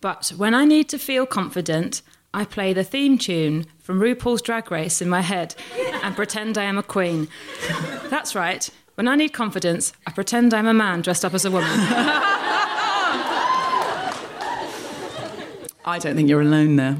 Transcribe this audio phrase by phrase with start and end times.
[0.00, 2.02] but when I need to feel confident,
[2.32, 5.54] I play the theme tune from RuPaul's Drag Race in my head
[6.02, 7.28] and pretend I am a queen.
[8.10, 8.68] That's right.
[8.94, 11.70] When I need confidence, I pretend I'm a man dressed up as a woman.
[15.84, 16.98] I don't think you're alone there.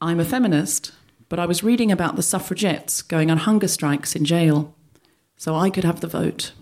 [0.00, 0.92] I'm a feminist,
[1.28, 4.74] but I was reading about the suffragettes going on hunger strikes in jail
[5.36, 6.52] so I could have the vote.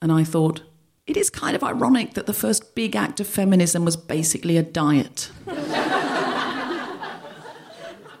[0.00, 0.62] And I thought,
[1.06, 4.62] it is kind of ironic that the first big act of feminism was basically a
[4.62, 5.30] diet.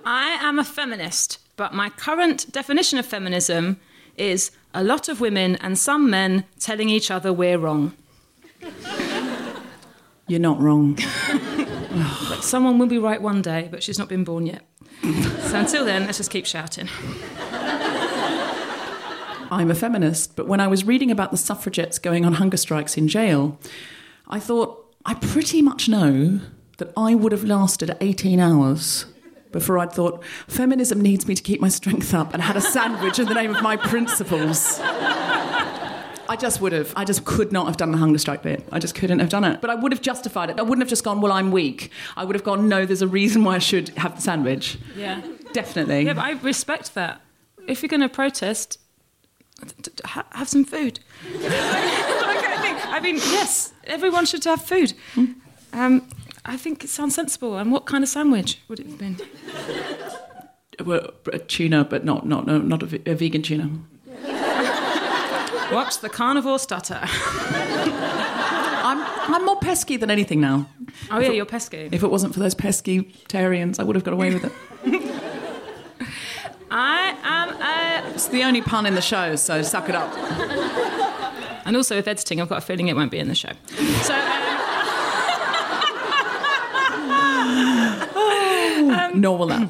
[0.08, 3.80] I am a feminist, but my current definition of feminism
[4.16, 7.92] is a lot of women and some men telling each other we're wrong.
[10.28, 10.98] You're not wrong.
[12.28, 14.62] But someone will be right one day, but she's not been born yet.
[15.02, 16.88] So until then, let's just keep shouting.
[19.50, 22.96] I'm a feminist, but when I was reading about the suffragettes going on hunger strikes
[22.96, 23.58] in jail,
[24.28, 26.40] I thought, I pretty much know
[26.78, 29.06] that I would have lasted 18 hours
[29.52, 33.18] before I'd thought, feminism needs me to keep my strength up and had a sandwich
[33.18, 34.78] in the name of my principles.
[36.28, 36.92] I just would have.
[36.96, 38.66] I just could not have done the hunger strike bit.
[38.72, 39.60] I just couldn't have done it.
[39.60, 40.58] But I would have justified it.
[40.58, 41.90] I wouldn't have just gone, well, I'm weak.
[42.16, 44.76] I would have gone, no, there's a reason why I should have the sandwich.
[44.96, 45.22] Yeah.
[45.52, 46.02] Definitely.
[46.02, 47.20] Yeah, but I respect that.
[47.66, 48.85] If you're going to protest, t- t- ha-
[50.04, 51.00] have some food.
[51.44, 54.92] I, mean, yes, everyone should have food.
[55.72, 56.08] Um,
[56.44, 57.56] I think it sounds sensible.
[57.56, 59.16] And what kind of sandwich would it have been?
[60.84, 63.70] Well, a tuna, but not not no, not a, a vegan tuna.
[65.72, 67.00] Watch the carnivore stutter.
[67.02, 70.68] I'm I'm more pesky than anything now.
[71.10, 71.88] Oh yeah, you're pesky.
[71.90, 74.52] If it wasn't for those pesky Tarians, I would have got away with it.
[76.70, 78.14] I am a.
[78.14, 80.12] It's the only pun in the show, so suck it up.
[81.64, 83.52] And also with editing, I've got a feeling it won't be in the show.
[84.02, 84.14] So.
[88.88, 89.68] Um, Nor will that.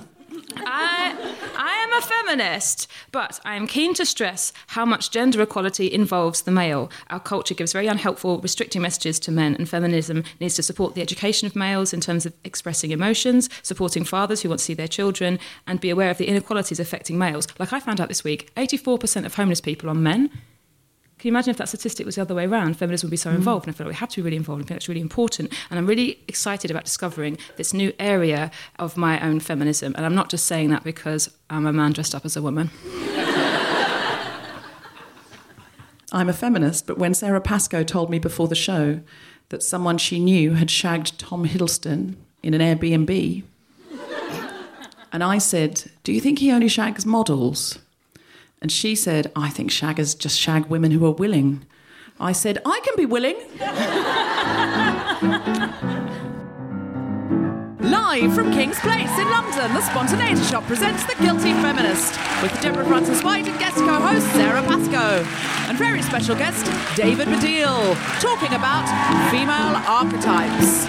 [1.96, 5.90] I, I am a feminist, but I am keen to stress how much gender equality
[5.90, 6.90] involves the male.
[7.08, 11.00] Our culture gives very unhelpful, restricting messages to men, and feminism needs to support the
[11.00, 14.88] education of males in terms of expressing emotions, supporting fathers who want to see their
[14.88, 17.48] children, and be aware of the inequalities affecting males.
[17.58, 20.30] Like I found out this week, 84% of homeless people are men.
[21.18, 22.76] Can you imagine if that statistic was the other way around?
[22.76, 23.36] Feminism would be so mm.
[23.36, 24.60] involved, and I feel like we have to be really involved.
[24.60, 28.98] I think that's really important, and I'm really excited about discovering this new area of
[28.98, 29.94] my own feminism.
[29.96, 32.70] And I'm not just saying that because I'm a man dressed up as a woman.
[36.12, 39.00] I'm a feminist, but when Sara Pascoe told me before the show
[39.48, 43.42] that someone she knew had shagged Tom Hiddleston in an Airbnb,
[45.12, 47.78] and I said, Do you think he only shags models?
[48.60, 51.66] And she said, I think shaggers just shag women who are willing.
[52.18, 53.36] I said, I can be willing.
[57.80, 62.86] Live from Kings Place in London, the Spontaneity Shop presents The Guilty Feminist with Deborah
[62.86, 65.24] Frances-White and guest co host Sara Pascoe.
[65.68, 66.64] And very special guest,
[66.96, 68.86] David Baddiel, talking about
[69.30, 70.86] female archetypes.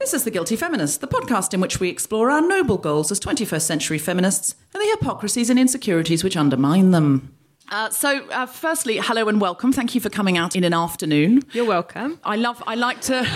[0.00, 3.20] This is The Guilty Feminist, the podcast in which we explore our noble goals as
[3.20, 7.34] 21st century feminists and the hypocrisies and insecurities which undermine them.
[7.70, 9.74] Uh, so, uh, firstly, hello and welcome.
[9.74, 11.42] Thank you for coming out in an afternoon.
[11.52, 12.18] You're welcome.
[12.24, 12.62] I love.
[12.66, 13.26] I like to.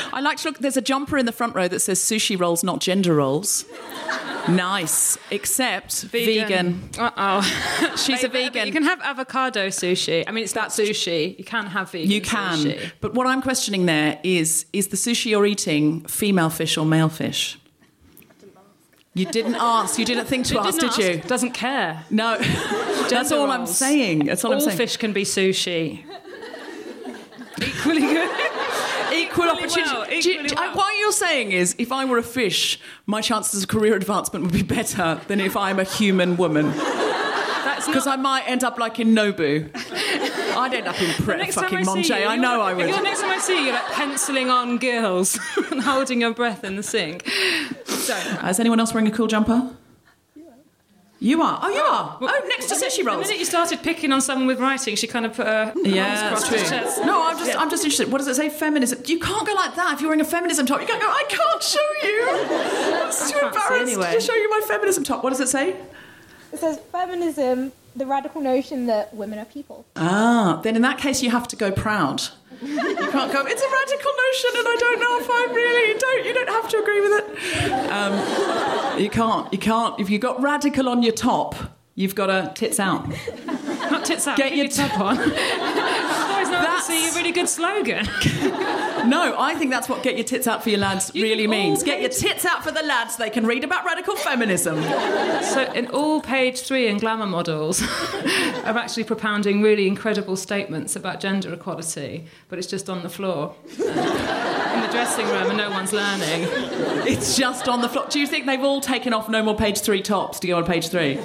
[0.13, 0.59] I like to look.
[0.59, 3.65] There's a jumper in the front row that says "sushi rolls, not gender rolls."
[4.49, 6.89] nice, except vegan.
[6.97, 7.95] Uh oh.
[7.97, 8.67] She's a vegan.
[8.67, 10.23] You can have avocado sushi.
[10.27, 11.37] I mean, it's that sushi.
[11.37, 12.09] You can have vegan.
[12.11, 12.57] You can.
[12.57, 12.91] sushi.
[13.01, 17.09] But what I'm questioning there is: is the sushi you're eating female fish or male
[17.09, 17.57] fish?
[19.13, 19.99] You didn't ask.
[19.99, 21.21] You didn't think to ask, did you?
[21.27, 22.05] Doesn't care.
[22.09, 22.37] No.
[23.09, 24.25] That's all I'm saying.
[24.25, 24.71] That's all, All I'm saying.
[24.71, 26.05] All fish can be sushi.
[27.61, 28.60] Equally good.
[29.23, 29.91] Equal opportunity.
[29.93, 30.75] well, you- equally do- I- well.
[30.77, 34.53] what you're saying is, if I were a fish, my chances of career advancement would
[34.53, 36.71] be better than if I'm a human woman.
[37.63, 39.69] That's Because not- I might end up like in Nobu.
[40.55, 42.11] I'd end up in time fucking Monche.
[42.11, 42.87] I know I would.
[42.89, 45.39] you're- next time I see you, you're like penciling on girls
[45.71, 47.27] and holding your breath in the sink.
[47.85, 48.15] So,
[48.47, 49.69] Is anyone else wearing a cool jumper?
[51.23, 51.59] You are.
[51.61, 52.17] Oh, you are.
[52.19, 53.27] Oh, next to Sashi The rolls.
[53.27, 56.43] minute you started picking on someone with writing, she kind of put her Yeah, arms
[56.43, 57.05] across her chest.
[57.05, 58.11] No, I'm just, I'm just interested.
[58.11, 58.49] What does it say?
[58.49, 59.03] Feminism.
[59.05, 59.93] You can't go like that.
[59.93, 61.07] If you're wearing a feminism top, you can't go.
[61.07, 62.27] I can't show you.
[62.31, 64.13] I'm too can't embarrassed anyway.
[64.15, 65.23] to show you my feminism top.
[65.23, 65.75] What does it say?
[66.51, 69.85] It says feminism, the radical notion that women are people.
[69.95, 72.23] Ah, then in that case, you have to go proud.
[72.61, 73.45] You can't go.
[73.45, 76.25] It's a radical notion, and I don't know if I really don't.
[76.25, 77.91] You don't have to agree with it.
[77.91, 79.51] Um, you can't.
[79.51, 79.99] You can't.
[79.99, 81.55] If you've got radical on your top,
[81.95, 83.07] you've got to tits out.
[83.91, 85.17] Not tits out, Get your top on.
[85.19, 88.07] Otherwise, no That's- see a really good slogan.
[89.01, 91.81] No, I think that's what "get your tits out for your lads" You really means.
[91.81, 93.17] Get your tits out for the lads.
[93.17, 94.79] They can read about radical feminism.
[95.43, 97.81] So, in all page three in Glamour models,
[98.63, 103.55] I'm actually propounding really incredible statements about gender equality, but it's just on the floor
[103.79, 106.47] in the dressing room and no one's learning.
[107.07, 108.05] It's just on the floor.
[108.07, 110.65] Do you think they've all taken off no more page three tops to go on
[110.65, 111.17] page three?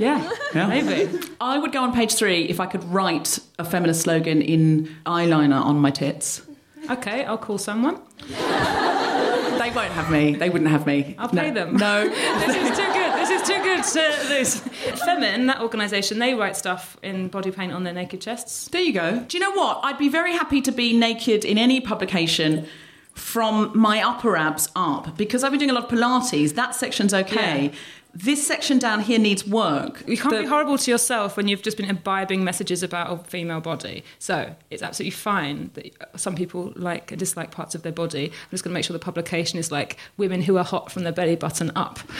[0.00, 0.66] Yeah, Yeah.
[0.66, 1.18] maybe.
[1.40, 5.62] I would go on page three if I could write a feminist slogan in eyeliner
[5.62, 6.42] on my tits.
[6.90, 8.00] Okay, I'll call someone.
[8.28, 10.34] They won't have me.
[10.34, 11.14] They wouldn't have me.
[11.18, 11.42] I'll no.
[11.42, 11.76] pay them.
[11.76, 12.08] No.
[12.46, 13.12] This is too good.
[13.20, 14.60] This is too good to lose.
[15.02, 18.68] FEMEN, that organisation, they write stuff in body paint on their naked chests.
[18.68, 19.20] There you go.
[19.28, 19.80] Do you know what?
[19.82, 22.66] I'd be very happy to be naked in any publication
[23.14, 26.54] from my upper abs up because I've been doing a lot of Pilates.
[26.54, 27.64] That section's okay.
[27.66, 27.78] Yeah.
[28.12, 30.02] This section down here needs work.
[30.06, 33.24] You can't The- be horrible to yourself when you've just been imbibing messages about a
[33.28, 34.02] female body.
[34.18, 38.26] So it's absolutely fine that some people like and dislike parts of their body.
[38.26, 41.04] I'm just going to make sure the publication is like women who are hot from
[41.04, 42.00] their belly button up.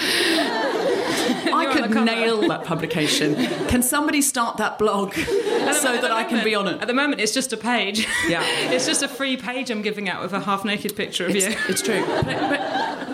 [1.52, 3.34] I could nail that publication.
[3.68, 5.24] Can somebody start that blog so
[5.94, 6.80] At that I can be on it?
[6.80, 8.06] At the moment, it's just a page.
[8.28, 8.42] Yeah.
[8.72, 11.54] it's just a free page I'm giving out with a half naked picture of you.
[11.68, 12.04] It's true.
[12.10, 12.60] But, but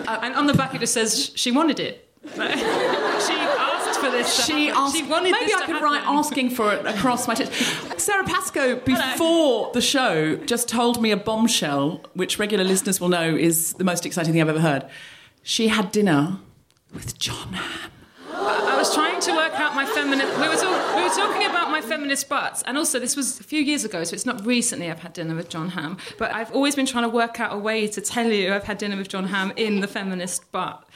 [0.07, 2.06] uh, and on the back, it just says she wanted it.
[2.35, 4.45] She asked for this.
[4.45, 4.83] she happen.
[4.83, 4.95] asked.
[4.95, 7.55] She wanted maybe I could write asking for it across my tits.
[8.01, 13.35] Sara Pascoe, before the show, just told me a bombshell, which regular listeners will know
[13.35, 14.85] is the most exciting thing I've ever heard.
[15.43, 16.37] She had dinner
[16.93, 17.91] with Jon Hamm.
[18.33, 20.31] I was trying to work out my feminist.
[20.39, 23.43] We were, talk, we were talking about my feminist butts, and also this was a
[23.43, 25.97] few years ago, so it's not recently I've had dinner with Jon Hamm.
[26.19, 28.77] But I've always been trying to work out a way to tell you I've had
[28.77, 30.87] dinner with Jon Hamm in the feminist butt.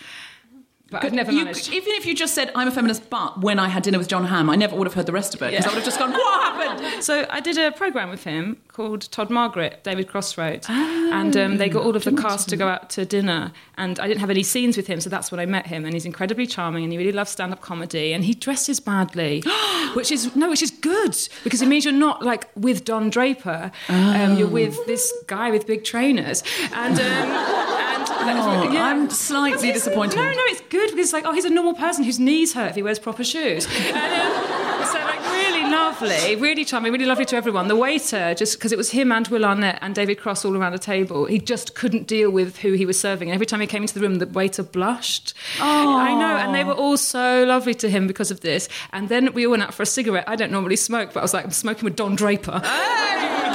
[0.91, 1.71] But I've never You- managed.
[1.73, 4.25] even if you just said I'm a feminist, but when I had dinner with Jon
[4.25, 5.71] Hamm, I never would have heard the rest of it because Yeah.
[5.71, 9.09] I would have just gone, "What happened?" So I did a program with him called
[9.11, 12.67] Todd Margaret, David Cross wrote, and um, they got all of the cast to go
[12.67, 13.51] out to dinner.
[13.77, 15.85] And I didn't have any scenes with him, so that's when I met him.
[15.85, 18.13] And he's incredibly charming, and he really loves stand-up comedy.
[18.13, 19.41] And he dresses badly,
[19.94, 23.71] which is no, which is good because it means you're not like with Don Draper.
[23.89, 26.99] Um, you're with this guy with big trainers, and.
[26.99, 27.81] Um,
[28.23, 30.15] Oh, I'm slightly disappointed.
[30.18, 32.69] No, no, it's good because it's like, oh, he's a normal person whose knees hurt
[32.69, 33.65] if he wears proper shoes.
[33.65, 37.68] And, um, so like, really lovely, really charming, really lovely to everyone.
[37.68, 40.73] The waiter, just because it was him and Will Arnett and David Cross all around
[40.73, 43.30] the table, he just couldn't deal with who he was serving.
[43.30, 45.33] And every time he came into the room, the waiter blushed.
[45.59, 48.69] Oh, I know, and they were all so lovely to him because of this.
[48.92, 50.25] And then we all went out for a cigarette.
[50.28, 52.61] I don't normally smoke, but I was like, I'm smoking with Don Draper.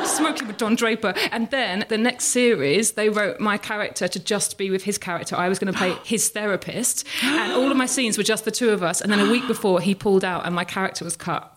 [0.06, 1.14] Smoking with Don Draper.
[1.30, 5.36] And then the next series, they wrote my character to just be with his character.
[5.36, 7.06] I was going to play his therapist.
[7.22, 9.00] And all of my scenes were just the two of us.
[9.00, 11.52] And then a week before, he pulled out and my character was cut.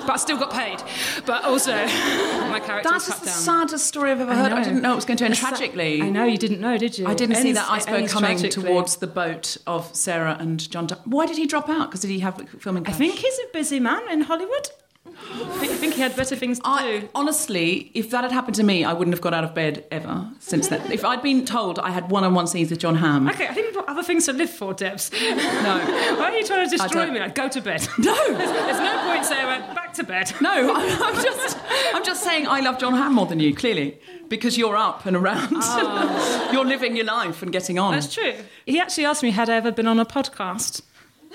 [0.00, 0.78] But I still got paid.
[1.24, 3.34] But also, my character That's was cut the down.
[3.34, 4.52] saddest story I've ever heard.
[4.52, 6.02] I didn't know it was going to end tragically.
[6.02, 7.06] I know, you didn't know, did you?
[7.06, 8.62] I didn't see that iceberg coming tragically.
[8.64, 10.86] towards the boat of Sara and John.
[11.04, 11.88] Why did he drop out?
[11.88, 12.86] Because did he have filming?
[12.86, 14.68] I think he's a busy man in Hollywood.
[15.06, 17.08] I think, he had better things to I, do.
[17.14, 20.28] honestly, if that had happened to me, I wouldn't have got out of bed ever
[20.40, 20.92] since then.
[20.92, 23.74] If I'd been told I had one-on-one scenes with Jon Hamm, Okay, I think we've
[23.74, 25.10] got other things to live for, Debs.
[25.12, 27.20] no, Why are you trying to destroy don't- me?
[27.20, 27.86] Like, go to bed.
[27.98, 29.74] no, There's, no point, saying Sara.
[29.74, 30.32] Back to bed.
[30.40, 30.74] no.
[30.74, 31.58] I'm, I'm just,
[31.94, 35.16] I'm just saying I love Jon Hamm more than you, clearly, because you're up and
[35.16, 35.48] around.
[35.56, 36.50] Ah.
[36.52, 37.92] you're living your life and getting on.
[37.94, 38.34] That's true.
[38.66, 40.82] He actually asked me, had I ever been on a podcast?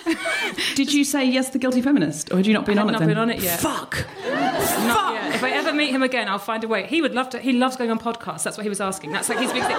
[0.76, 2.90] Did you say yes, the guilty feminist, or had you not been I on had
[2.90, 2.94] it?
[2.94, 3.08] not then?
[3.10, 3.60] been on it yet.
[3.60, 4.06] Fuck.
[4.24, 5.36] Not yet.
[5.36, 6.86] If I ever meet him again, I'll find a way.
[6.86, 7.40] He would love to.
[7.40, 8.44] He loves going on podcasts.
[8.44, 9.12] That's what he was asking.
[9.12, 9.78] That's like his big thing.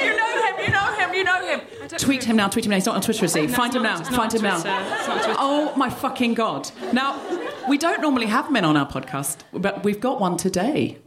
[0.00, 0.54] You know him.
[0.64, 1.14] You know him.
[1.14, 1.60] You know him.
[1.98, 2.48] Tweet him now.
[2.48, 2.76] Tweet him now.
[2.76, 3.46] He's not on Twitter, is he?
[3.46, 4.16] No, Find him not- now.
[4.16, 4.56] Find him Twitter.
[4.68, 4.96] now.
[4.98, 5.36] It's not Twitter.
[5.38, 6.70] Oh my fucking god!
[6.92, 7.20] Now,
[7.68, 10.98] We don't normally have men on our podcast, but we've got one today.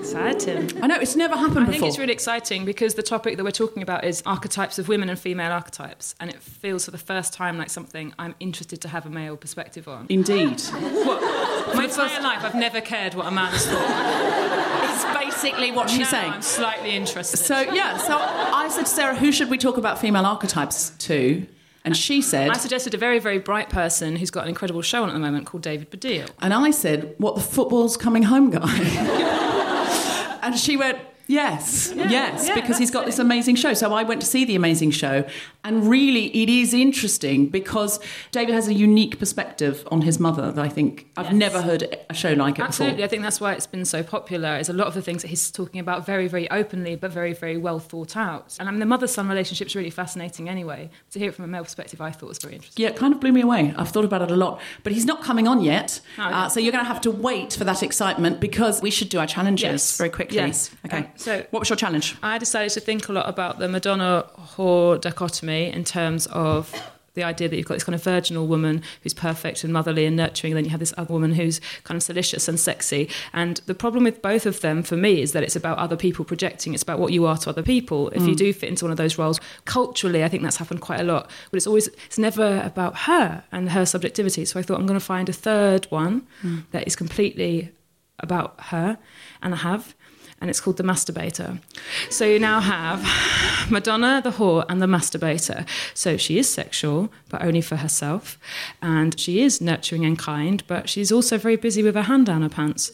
[0.00, 0.82] Exciting.
[0.82, 1.74] I know it's never happened before.
[1.74, 4.88] I think it's really exciting because the topic that we're talking about is archetypes of
[4.88, 8.80] women and female archetypes, and it feels for the first time like something I'm interested
[8.80, 10.06] to have a male perspective on.
[10.08, 10.62] Indeed.
[10.72, 14.90] My entire life, I've never cared what a man's thought.
[14.90, 16.32] it's basically what she's now saying.
[16.32, 17.36] I'm slightly interested.
[17.36, 21.46] So yeah, so I said to Sara, who should we talk about female archetypes to?
[21.84, 25.02] And she said, I suggested a very, very bright person who's got an incredible show
[25.02, 26.28] on at the moment called David Baddiel.
[26.40, 29.56] and I said, what the football's coming home guy?
[30.42, 30.98] and she went,
[31.34, 33.06] yes, yes, yeah, because he's got it.
[33.06, 33.72] this amazing show.
[33.74, 35.24] So I went to see the amazing show,
[35.64, 38.00] and really, it is interesting because
[38.32, 42.14] David has a unique perspective on his mother that I think I've never heard a
[42.14, 42.66] show like it before.
[42.66, 43.04] Absolutely, before.
[43.04, 44.56] I think that's why it's been so popular.
[44.56, 47.32] Is a lot of the things that he's talking about very, very openly, but very,
[47.32, 48.56] very well thought out.
[48.58, 50.48] And I mean, the mother-son relationship's really fascinating.
[50.48, 52.82] Anyway, to hear it from a male perspective, I thought was very interesting.
[52.82, 53.72] Yeah, it kind of blew me away.
[53.76, 54.60] I've thought about it a lot.
[54.82, 56.00] But he's not coming on yet.
[56.18, 59.18] Uh, so you're going to have to wait for that excitement because we should do
[59.18, 59.98] our challenges Yes.
[59.98, 60.36] very quickly.
[60.36, 60.70] Yes.
[60.86, 60.98] Okay.
[60.98, 62.16] Um, so- what was your challenge?
[62.22, 66.72] I decided to think a lot about the Madonna whore dichotomy in terms of
[67.14, 70.16] the idea that you've got this kind of virginal woman who's perfect and motherly and
[70.16, 73.08] nurturing, and then you have this other woman who's kind of salacious and sexy.
[73.32, 76.24] And the problem with both of them for me is that it's about other people
[76.24, 78.10] projecting, it's about what you are to other people.
[78.10, 78.36] If you mm.
[78.36, 81.30] do fit into one of those roles, culturally, I think that's happened quite a lot.
[81.50, 84.44] But it's always, it's never about her and her subjectivity.
[84.44, 86.64] So I thought I'm going to find a third one mm.
[86.70, 87.72] that is completely
[88.20, 88.98] about her,
[89.42, 89.94] and I have
[90.40, 91.60] and it's called The Masturbator.
[92.08, 93.02] So you now have
[93.70, 95.66] Madonna, the whore, and the masturbator.
[95.94, 98.38] So she is sexual, but only for herself.
[98.80, 102.42] And she is nurturing and kind, but she's also very busy with her hand down
[102.42, 102.90] her pants.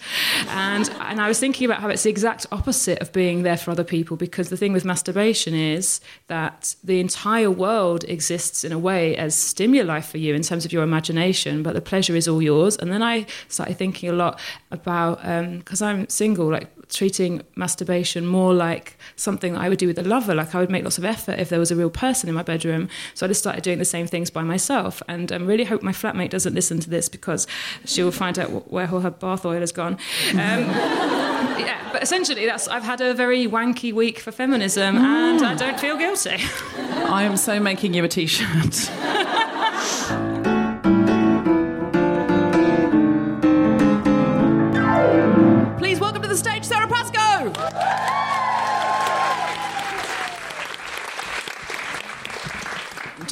[0.49, 3.71] And, and I was thinking about how it's the exact opposite of being there for
[3.71, 8.79] other people, because the thing with masturbation is that the entire world exists in a
[8.79, 12.43] way as stimuli for you in terms of your imagination, but the pleasure is all
[12.43, 12.77] yours.
[12.77, 18.27] And then I started thinking a lot about, um, because I'm single, like treating masturbation
[18.27, 20.35] more like something that I would do with a lover.
[20.35, 22.43] Like I would make lots of effort if there was a real person in my
[22.43, 22.89] bedroom.
[23.15, 25.03] So I just started doing the same things by myself.
[25.09, 27.47] And I um, really hope my flatmate doesn't listen to this because
[27.85, 29.95] she will find out wh- where all her bath oil has gone.
[30.33, 35.55] Um, yeah, but essentially, that's I've had a very wanky week for feminism, and I
[35.55, 36.37] don't feel guilty.
[36.79, 38.27] I am so making you a t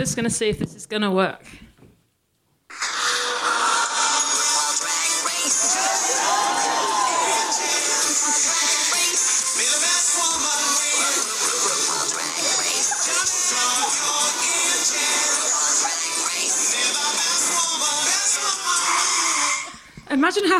[0.04, 1.46] just going to see if this is going to work.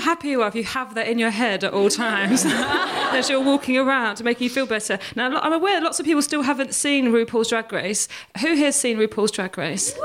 [0.05, 3.41] Happy you are if you have that in your head at all times as you're
[3.41, 4.99] walking around to make you feel better.
[5.17, 8.07] Now, I'm aware lots of people still haven't seen RuPaul's Drag Race.
[8.41, 9.99] Who here's seen RuPaul's Drag Race?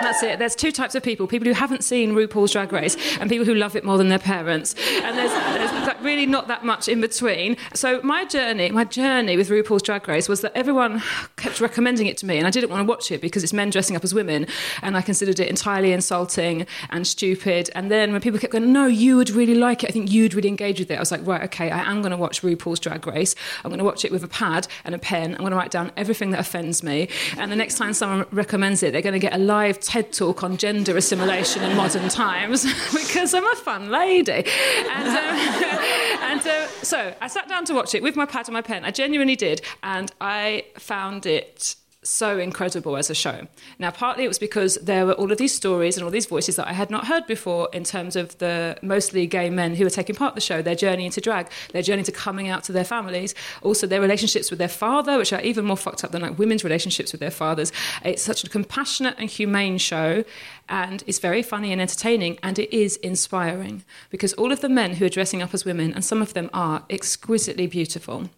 [0.00, 0.38] That's it.
[0.38, 3.54] There's two types of people: people who haven't seen RuPaul's Drag Race, and people who
[3.54, 4.74] love it more than their parents.
[5.02, 7.56] And there's, there's really not that much in between.
[7.74, 11.02] So my journey, my journey with RuPaul's Drag Race was that everyone
[11.36, 13.70] kept recommending it to me, and I didn't want to watch it because it's men
[13.70, 14.46] dressing up as women,
[14.82, 17.70] and I considered it entirely insulting and stupid.
[17.74, 19.90] And then when people kept going, "No, you would really like it.
[19.90, 22.12] I think you'd really engage with it," I was like, "Right, okay, I am going
[22.12, 23.34] to watch RuPaul's Drag Race.
[23.64, 25.32] I'm going to watch it with a pad and a pen.
[25.32, 28.82] I'm going to write down everything that offends me, and the next time someone recommends
[28.82, 32.62] it, they're going to get a live TED talk on gender assimilation in modern times
[32.92, 34.32] because I'm a fun lady.
[34.32, 35.16] And, um,
[36.24, 38.84] and uh, so I sat down to watch it with my pad and my pen.
[38.84, 43.48] I genuinely did, and I found it so incredible as a show.
[43.78, 46.54] Now, partly it was because there were all of these stories and all these voices
[46.56, 49.90] that I had not heard before in terms of the mostly gay men who were
[49.90, 52.72] taking part in the show, their journey into drag, their journey to coming out to
[52.72, 56.22] their families, also their relationships with their father, which are even more fucked up than
[56.22, 57.72] like women's relationships with their fathers.
[58.04, 60.24] It's such a compassionate and humane show,
[60.68, 64.94] and it's very funny and entertaining, and it is inspiring because all of the men
[64.94, 68.30] who are dressing up as women, and some of them are exquisitely beautiful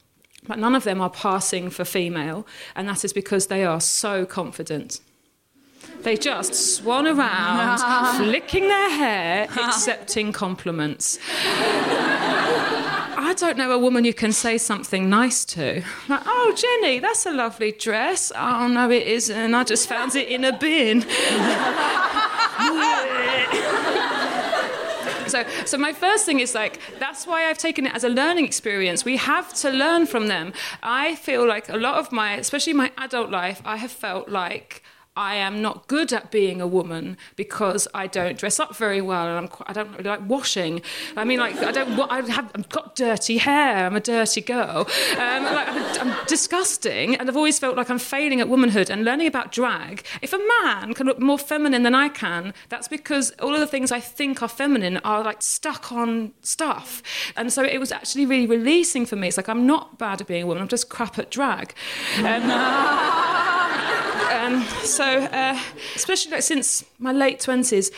[0.51, 4.27] but none of them are passing for female, and that is because they are so
[4.27, 4.99] confident.
[6.03, 7.79] They just swan around,
[8.17, 11.21] flicking their hair, accepting compliments.
[13.23, 15.85] I don't know a woman you can say something nice to.
[16.09, 18.33] Like, oh, Jenny, that's a lovely dress.
[18.35, 19.55] Oh, no, it isn't.
[19.55, 21.03] I just found it in a bin.
[25.31, 28.45] So, so my first thing is like that's why I've taken it as a learning
[28.45, 29.05] experience.
[29.05, 30.53] We have to learn from them.
[30.83, 34.83] I feel like a lot of my, especially my adult life, I have felt like
[35.17, 39.27] I am not good at being a woman because I don't dress up very well
[39.27, 40.83] and I'm quite, I don't really like washing.
[41.17, 41.99] I mean, like I don't.
[41.99, 43.87] I have I've got dirty hair.
[43.87, 44.87] I'm a dirty girl.
[45.19, 48.89] Um, like, I'm, I'm disgusting, and I've always felt like I'm failing at womanhood.
[48.89, 52.87] And learning about drag, if a man can look more feminine than I can, that's
[52.87, 57.03] because all of the things I think are feminine are like stuck on stuff.
[57.37, 59.29] And so it was actually really releasing for me.
[59.29, 60.63] It's like I'm not bad at being a woman.
[60.63, 61.75] I'm just crap at drag.
[62.19, 63.57] Um,
[64.41, 65.59] um, so, uh,
[65.95, 67.91] especially like since my late 20s,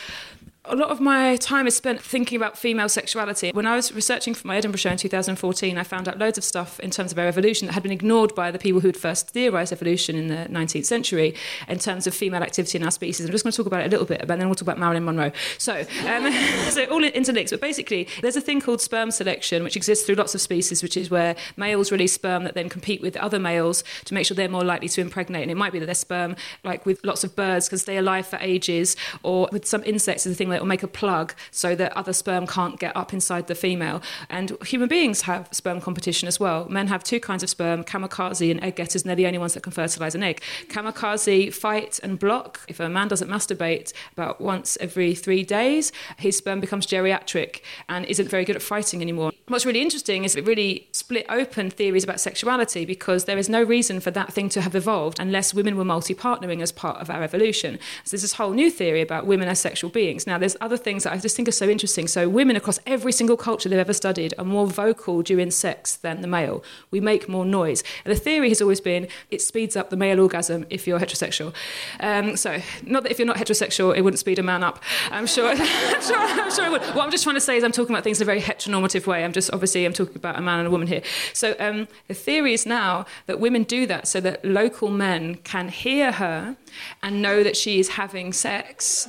[0.65, 3.51] a lot of my time is spent thinking about female sexuality.
[3.51, 6.43] When I was researching for my Edinburgh show in 2014, I found out loads of
[6.45, 8.95] stuff in terms of our evolution that had been ignored by the people who had
[8.95, 11.35] first theorised evolution in the 19th century
[11.67, 13.25] in terms of female activity in our species.
[13.25, 14.79] I'm just going to talk about it a little bit, but then we'll talk about
[14.79, 15.33] Marilyn Monroe.
[15.57, 16.31] So, um,
[16.69, 20.33] so all interlinks, but basically, there's a thing called sperm selection, which exists through lots
[20.33, 24.13] of species, which is where males release sperm that then compete with other males to
[24.13, 25.41] make sure they're more likely to impregnate.
[25.41, 28.25] And it might be that their sperm, like with lots of birds, can stay alive
[28.25, 31.91] for ages, or with some insects, is a thing will make a plug so that
[31.93, 34.01] other sperm can't get up inside the female.
[34.29, 36.67] And human beings have sperm competition as well.
[36.69, 39.53] Men have two kinds of sperm, kamikaze and egg getters, and they're the only ones
[39.53, 40.41] that can fertilize an egg.
[40.67, 42.61] Kamikaze fight and block.
[42.67, 48.05] If a man doesn't masturbate about once every three days, his sperm becomes geriatric and
[48.05, 49.31] isn't very good at fighting anymore.
[49.47, 53.61] What's really interesting is it really split open theories about sexuality because there is no
[53.61, 57.09] reason for that thing to have evolved unless women were multi partnering as part of
[57.09, 57.77] our evolution.
[58.03, 60.25] So there's this whole new theory about women as sexual beings.
[60.25, 62.05] Now, there's other things that I just think are so interesting.
[62.07, 66.21] So, women across every single culture they've ever studied are more vocal during sex than
[66.21, 66.63] the male.
[66.91, 67.81] We make more noise.
[68.03, 71.53] And the theory has always been it speeds up the male orgasm if you're heterosexual.
[72.01, 74.83] Um, so, not that if you're not heterosexual, it wouldn't speed a man up.
[75.11, 76.81] I'm sure, I'm sure, I'm sure it would.
[76.93, 79.07] What I'm just trying to say is I'm talking about things in a very heteronormative
[79.07, 79.23] way.
[79.23, 81.03] I'm just obviously I'm talking about a man and a woman here.
[81.31, 85.69] So, um, the theory is now that women do that so that local men can
[85.69, 86.57] hear her
[87.01, 89.07] and know that she is having sex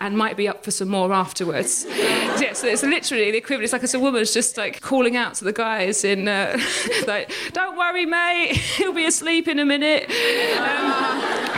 [0.00, 1.84] and might be up for some more afterwards.
[1.88, 3.64] yeah, so it's literally the equivalent.
[3.64, 6.58] It's like as a woman's just like calling out to the guys in, uh,
[7.06, 11.16] like, "Don't worry, mate, he'll be asleep in a minute." Um,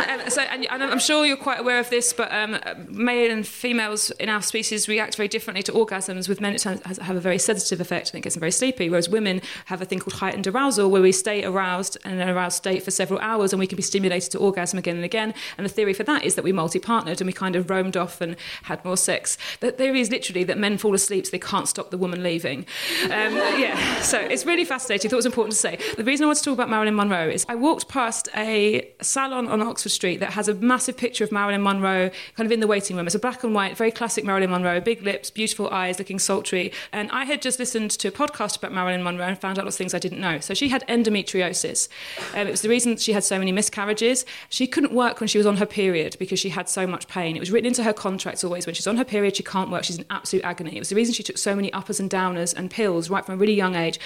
[0.09, 2.59] and so, and, and, I'm sure you're quite aware of this, but um,
[2.89, 6.29] male and females in our species react very differently to orgasms.
[6.29, 8.89] With men, it has, have a very sedative effect and it gets them very sleepy,
[8.89, 12.57] whereas women have a thing called heightened arousal, where we stay aroused in an aroused
[12.57, 15.35] state for several hours, and we can be stimulated to orgasm again and again.
[15.57, 18.21] And the theory for that is that we multi-partnered and we kind of roamed off
[18.21, 18.28] and
[18.65, 19.39] had more sex.
[19.61, 22.67] The theory is literally that men fall asleep so they can't stop the woman leaving.
[23.05, 25.09] Um, yeah, so it's really fascinating.
[25.09, 25.79] I thought it was important to say.
[25.97, 29.49] The reason I want to talk about Marilyn Monroe is I walked past a salon
[29.49, 32.67] on Oxford Street that has a massive picture of Marilyn Monroe kind of in the
[32.67, 33.07] waiting room.
[33.07, 36.73] It's a black and white, very classic Marilyn Monroe, big lips, beautiful eyes, looking sultry.
[36.93, 39.77] And I had just listened to a podcast about Marilyn Monroe and found out lots
[39.77, 40.41] of things I didn't know.
[40.41, 41.89] So she had endometriosis.
[42.35, 44.25] Um, it was the reason she had so many miscarriages.
[44.49, 47.37] She couldn't work when she was on her period because she had so much pain.
[47.37, 47.93] It was written into her
[48.27, 50.77] always when she's on her period, she can't work, she's in absolute agony.
[50.77, 53.35] It was the reason she took so many uppers and downers and pills right from
[53.35, 53.99] a really young age.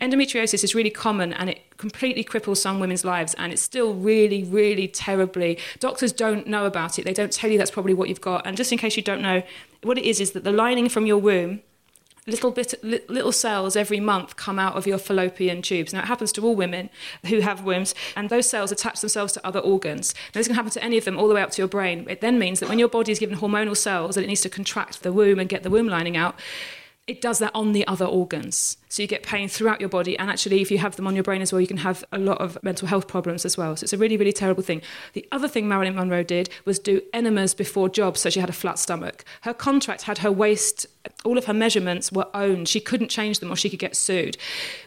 [0.00, 4.44] Endometriosis is really common and it completely cripples some women's lives and it's still really,
[4.44, 5.58] really terribly.
[5.78, 7.04] Doctors don't know about it.
[7.04, 8.46] They don't tell you that's probably what you've got.
[8.46, 9.42] And just in case you don't know,
[9.82, 11.60] what it is is that the lining from your womb
[12.26, 15.92] little bit little cells every month come out of your fallopian tubes.
[15.92, 16.90] Now it happens to all women
[17.26, 20.14] who have wombs and those cells attach themselves to other organs.
[20.34, 22.06] Now, this can happen to any of them all the way up to your brain.
[22.08, 24.48] It then means that when your body is given hormonal cells and it needs to
[24.48, 26.38] contract the womb and get the womb lining out
[27.10, 28.76] it does that on the other organs.
[28.90, 30.18] So you get pain throughout your body.
[30.18, 32.18] And actually, if you have them on your brain as well, you can have a
[32.18, 33.76] lot of mental health problems as well.
[33.76, 34.82] So it's a really, really terrible thing.
[35.12, 38.20] The other thing Marilyn Monroe did was do enemas before jobs.
[38.20, 39.24] So she had a flat stomach.
[39.42, 40.86] Her contract had her waist,
[41.24, 42.68] all of her measurements were owned.
[42.68, 44.36] She couldn't change them or she could get sued.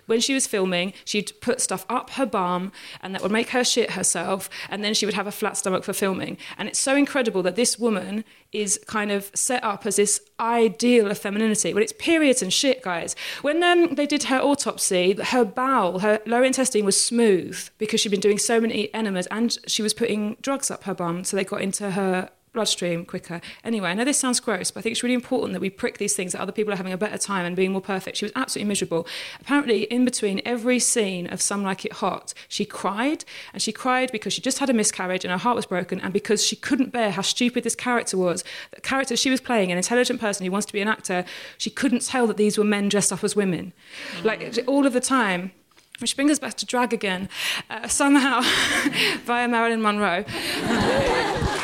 [0.06, 3.64] When she was filming, she'd put stuff up her bum and that would make her
[3.64, 4.50] shit herself.
[4.70, 6.38] And then she would have a flat stomach for filming.
[6.58, 11.10] And it's so incredible that this woman is kind of set up as this ideal
[11.10, 11.74] of femininity.
[11.74, 13.16] Well, it's periods and shit, guys.
[13.42, 18.10] When um, they did her autopsy, her bowel, her lower intestine was smooth because she'd
[18.10, 21.44] been doing so many enemas and she was putting drugs up her bum, so they
[21.44, 23.42] got into her bloodstream quicker.
[23.64, 25.98] Anyway, I know this sounds gross, but I think it's really important that we prick
[25.98, 28.18] these things that other people are having a better time and being more perfect.
[28.18, 29.08] She was absolutely miserable.
[29.42, 34.12] Apparently, in between every scene of Some Like It Hot, she cried, and she cried
[34.12, 36.92] because she just had a miscarriage and her heart was broken, and because she couldn't
[36.92, 38.44] bear how stupid this character was.
[38.72, 41.26] The character she was playing, an intelligent person who wants to be an actor,
[41.58, 43.74] she couldn't tell that these were men dressed up as women.
[44.18, 44.24] Mm.
[44.24, 45.52] Like all of the time.
[46.00, 47.30] Which brings us back to drag again,
[47.70, 48.42] uh, somehow
[49.24, 50.26] via Marilyn Monroe.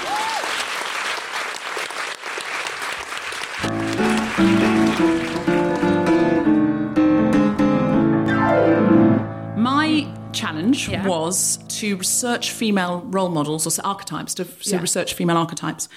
[10.74, 11.08] challenge yeah.
[11.08, 14.82] was to research female role models or archetypes, to, to Yeah.
[14.82, 15.90] research female archetypes,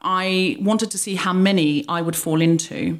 [0.00, 2.98] I wanted to see how many I would fall into.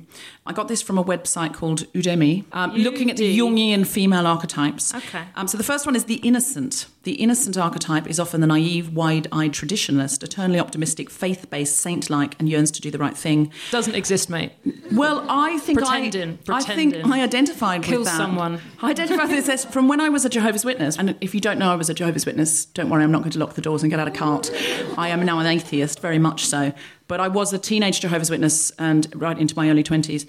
[0.48, 3.38] I got this from a website called Udemy, um, looking at the.
[3.38, 4.94] Jungian female archetypes.
[4.94, 5.22] Okay.
[5.36, 6.86] Um, so the first one is the innocent.
[7.02, 12.70] The innocent archetype is often the naive, wide-eyed traditionalist, eternally optimistic, faith-based, saint-like, and yearns
[12.72, 13.52] to do the right thing.
[13.70, 14.52] Doesn't exist, mate.
[14.92, 16.94] Well, I think Pretending, I, I think.
[17.04, 18.16] I identified Kill with that.
[18.16, 18.60] someone.
[18.80, 20.96] I identified with this from when I was a Jehovah's Witness.
[20.98, 23.32] And if you don't know I was a Jehovah's Witness, don't worry, I'm not going
[23.32, 24.50] to lock the doors and get out of cart.
[24.96, 26.72] I am now an atheist, very much so.
[27.08, 30.26] But I was a teenage Jehovah's Witness and right into my early 20s.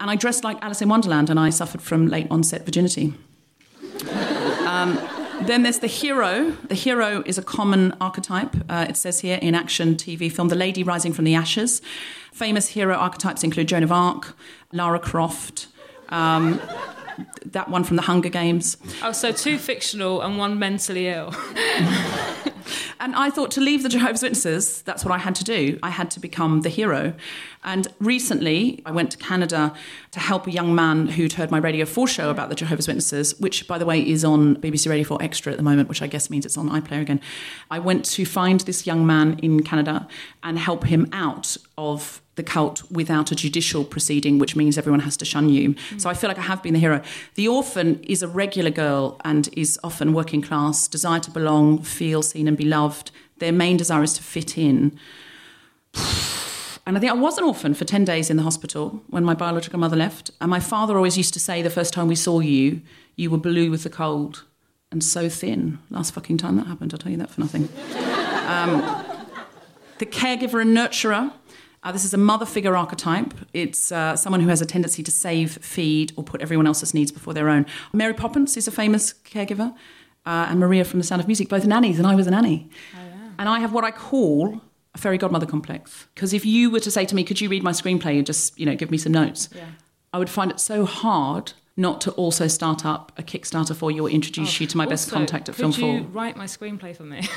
[0.00, 3.14] And I dressed like Alice in Wonderland and I suffered from late onset virginity.
[4.66, 4.98] Um,
[5.42, 6.50] then there's the hero.
[6.68, 8.54] The hero is a common archetype.
[8.68, 11.82] Uh, it says here in action TV film, The Lady Rising from the Ashes.
[12.32, 14.34] Famous hero archetypes include Joan of Arc,
[14.72, 15.66] Lara Croft,
[16.08, 16.60] um,
[17.44, 18.76] that one from the Hunger Games.
[19.02, 21.34] Oh, so two fictional and one mentally ill.
[23.02, 25.76] And I thought to leave the Jehovah's Witnesses, that's what I had to do.
[25.82, 27.14] I had to become the hero.
[27.64, 29.74] And recently, I went to Canada
[30.12, 33.40] to help a young man who'd heard my Radio 4 show about the Jehovah's Witnesses,
[33.40, 36.06] which, by the way, is on BBC Radio 4 Extra at the moment, which I
[36.06, 37.20] guess means it's on iPlayer again.
[37.72, 40.06] I went to find this young man in Canada
[40.44, 45.16] and help him out of the cult without a judicial proceeding, which means everyone has
[45.18, 45.74] to shun you.
[45.98, 47.02] So I feel like I have been the hero.
[47.34, 52.22] The orphan is a regular girl and is often working class, desire to belong, feel
[52.22, 53.10] seen and be loved.
[53.38, 54.98] Their main desire is to fit in.
[56.84, 59.34] And I think I was an orphan for 10 days in the hospital when my
[59.34, 60.32] biological mother left.
[60.40, 62.80] And my father always used to say the first time we saw you,
[63.14, 64.42] you were blue with the cold
[64.90, 65.78] and so thin.
[65.90, 67.68] Last fucking time that happened, I'll tell you that for nothing.
[68.42, 68.82] Um,
[69.98, 71.32] the caregiver and nurturer.
[71.82, 73.34] Uh, this is a mother figure archetype.
[73.52, 77.10] It's uh, someone who has a tendency to save, feed, or put everyone else's needs
[77.10, 77.66] before their own.
[77.92, 79.74] Mary Poppins is a famous caregiver,
[80.24, 82.70] uh, and Maria from The Sound of Music, both nannies, and I was a nanny.
[82.94, 83.30] Oh, yeah.
[83.38, 84.60] And I have what I call
[84.94, 86.06] a fairy godmother complex.
[86.14, 88.58] Because if you were to say to me, "Could you read my screenplay and just
[88.58, 89.64] you know give me some notes?" Yeah.
[90.12, 94.06] I would find it so hard not to also start up a Kickstarter for you
[94.06, 96.10] or introduce you to my best contact at could Film you 4.
[96.12, 97.18] write my screenplay for me?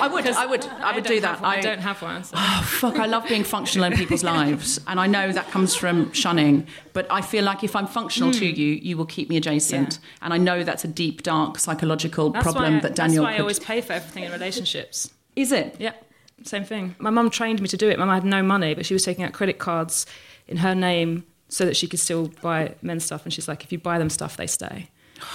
[0.00, 1.40] I would, I would, I would don't do that.
[1.40, 1.58] one.
[1.58, 2.22] I, don't have one.
[2.22, 4.78] so- Oh, fuck, I love being functional in people's lives.
[4.86, 8.46] And I know that comes from shunning, but I feel like if I'm functional to
[8.46, 9.94] you, you will keep me adjacent.
[9.94, 10.02] Hmm.
[10.04, 10.08] Yeah.
[10.22, 13.38] And I know that's a deep, dark psychological That's problem I, that Daniel That's why
[13.38, 15.10] I always pay for everything in relationships.
[15.34, 15.76] Is it?
[15.78, 15.94] Yeah,
[16.42, 16.94] same thing.
[16.98, 17.98] My mum trained me to do it.
[17.98, 20.04] My mum had no money, but she was taking out credit cards
[20.46, 23.24] in her name so that she could still buy men's stuff.
[23.24, 24.88] And she's like, if you buy them stuff, they stay.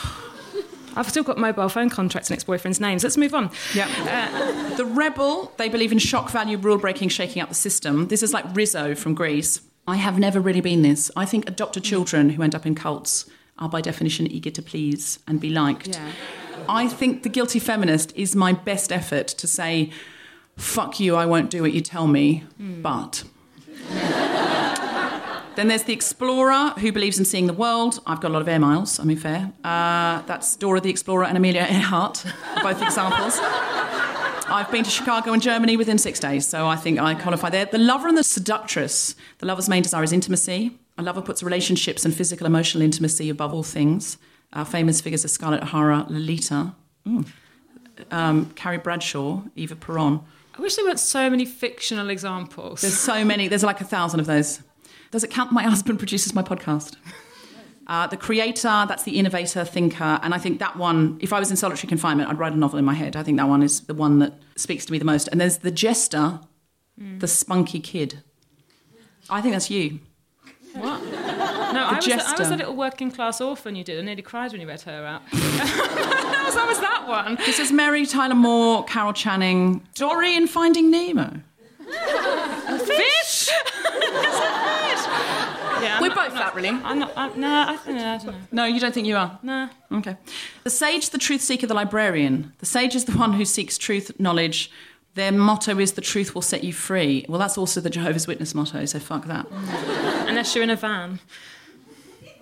[0.96, 3.04] I've still got mobile phone contracts and ex-boyfriends' names.
[3.04, 3.50] Let's move on.
[3.74, 3.90] Yeah.
[3.98, 8.10] Uh, the rebel, they believe in shock value, rule breaking, shaking up the system.
[8.10, 9.62] This is like Rizzo from Grease.
[9.88, 11.12] I have never really been this.
[11.16, 11.88] I think adopted mm.
[11.88, 15.90] children who end up in cults are by definition eager to please and be liked.
[15.90, 16.12] Yeah.
[16.70, 19.92] I think the guilty feminist is my best effort to say,
[20.58, 22.82] fuck you, I won't do what you tell me, mm.
[22.82, 23.24] but.
[25.56, 28.00] Then there's the explorer who believes in seeing the world.
[28.08, 29.52] I've got a lot of air miles, I mean, fair.
[29.64, 32.26] Uh, that's Dora the Explorer and Amelia Earhart,
[32.64, 33.38] both examples.
[33.40, 37.66] I've been to Chicago and Germany within six days, so I think I qualify there.
[37.66, 39.16] The lover and the seductress.
[39.40, 40.78] The lover's main desire is intimacy.
[40.98, 44.18] A lover puts relationships and physical, emotional intimacy above all things.
[44.54, 46.76] Our famous figures are Scarlett O'Hara, Lolita,
[47.08, 47.28] mm,
[48.12, 50.22] um, Carrie Bradshaw, Eva Peron.
[50.58, 52.82] I wish there weren't so many fictional examples.
[52.82, 53.48] There's so many.
[53.48, 54.62] There's like a thousand of those.
[55.14, 55.52] Does it count?
[55.52, 56.96] My husband produces my podcast.
[57.86, 61.20] Uh, the creator, that's the innovator, thinker, and I think that one.
[61.22, 63.16] If I was in solitary confinement, I'd write a novel in my head.
[63.16, 65.28] I think that one is the one that speaks to me the most.
[65.28, 66.40] And there's the jester,
[66.98, 68.24] the spunky kid.
[69.30, 70.00] I think that's you.
[70.74, 71.04] What?
[71.04, 74.00] No, I was, I was a little working class orphan you did.
[74.00, 75.22] I nearly cried when you read her out.
[75.32, 77.36] that, was, that was that one.
[77.36, 81.42] This is Mary Tyler Moore, Carol Channing, Dory in Finding Nemo.
[82.86, 83.50] Fish!
[85.84, 86.70] yeah, We're not- both I'm not- that, really.
[86.70, 87.14] I'm not.
[87.16, 88.34] I'm, no, I, think- I don't know.
[88.52, 89.40] No, you don't think you are.
[89.44, 89.70] No.
[89.92, 90.16] Okay.
[90.64, 92.54] The sage, the truth seeker, the librarian.
[92.60, 94.72] The sage is the one who seeks truth, knowledge.
[95.16, 97.26] Their motto is the truth will set you free.
[97.30, 99.48] Well, that's also the Jehovah's Witness motto, so fuck that.
[99.48, 100.30] Mm.
[100.30, 101.20] Unless you're in a van.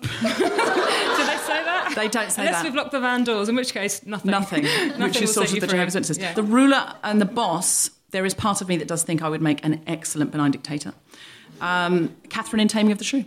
[0.02, 1.92] Did they say that?
[1.94, 2.48] They don't say that.
[2.48, 2.64] Unless that.
[2.64, 4.30] we've locked the van doors, in which case, nothing.
[4.30, 4.64] Nothing,
[5.00, 5.68] which is sort of the free.
[5.68, 6.18] Jehovah's Witnesses.
[6.18, 6.32] Yeah.
[6.34, 9.42] The ruler and the boss, there is part of me that does think I would
[9.42, 10.94] make an excellent benign dictator.
[11.62, 13.24] Um, Catherine in Taming of the Shrew.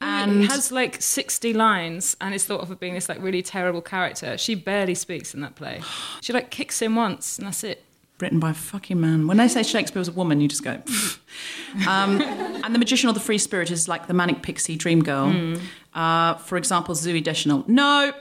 [0.00, 3.42] And it has like 60 lines and is thought of as being this like really
[3.42, 4.38] terrible character.
[4.38, 5.80] She barely speaks in that play.
[6.20, 7.84] She like kicks him once and that's it.
[8.20, 9.26] Written by a fucking man.
[9.26, 10.72] When they say Shakespeare was a woman, you just go.
[11.88, 15.30] um, and the Magician or the Free Spirit is like the manic pixie dream girl.
[15.30, 15.54] Hmm.
[15.94, 17.64] Uh, for example, Zooey Deschanel.
[17.66, 18.12] No,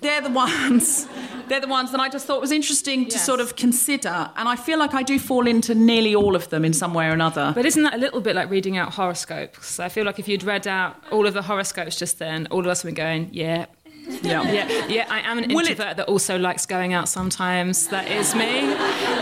[0.00, 1.06] they're the ones.
[1.48, 3.24] they're the ones that I just thought was interesting to Yes.
[3.24, 4.30] sort of consider.
[4.36, 7.06] And I feel like I do fall into nearly all of them in some way
[7.06, 7.52] or another.
[7.54, 9.80] But isn't that a little bit like reading out horoscopes?
[9.80, 12.66] I feel like if you'd read out all of the horoscopes just then, all of
[12.66, 13.66] us would be going, yeah.
[14.06, 14.42] Yeah.
[14.50, 17.88] Yeah, yeah, I am an Will it- introvert that also likes going out sometimes.
[17.88, 18.60] That is me.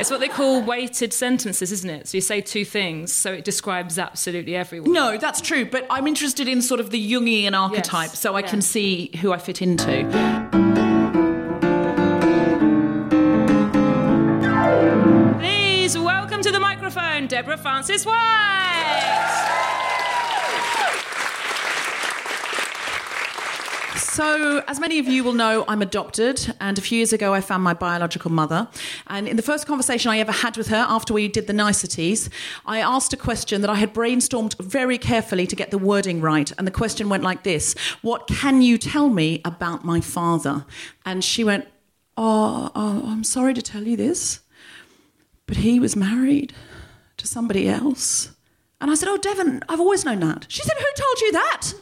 [0.01, 2.09] It's what they call weighted sentences, isn't it?
[2.09, 4.93] So you say two things, so it describes absolutely everyone.
[4.93, 5.65] No, that's true.
[5.65, 9.39] But I'm interested in sort of the Jungian archetype, so I can see who I
[9.39, 10.09] fit into.
[15.39, 19.50] Please welcome to the microphone, Deborah Frances-White.
[24.11, 27.41] So, as many of you will know, I'm adopted, and a few years ago I
[27.41, 28.67] found my biological mother.
[29.07, 32.29] And in the first conversation I ever had with her after we did the niceties,
[32.67, 36.51] I asked a question that I had brainstormed very carefully to get the wording right.
[36.59, 40.67] And the question went like this What can you tell me about my father?
[41.07, 41.69] And she went,
[42.17, 44.41] Oh, oh I'm sorry to tell you this,
[45.47, 46.53] but he was married
[47.19, 48.33] to somebody else.
[48.81, 50.47] And I said, Oh, Devon, I've always known that.
[50.49, 51.75] She said, Who told you that?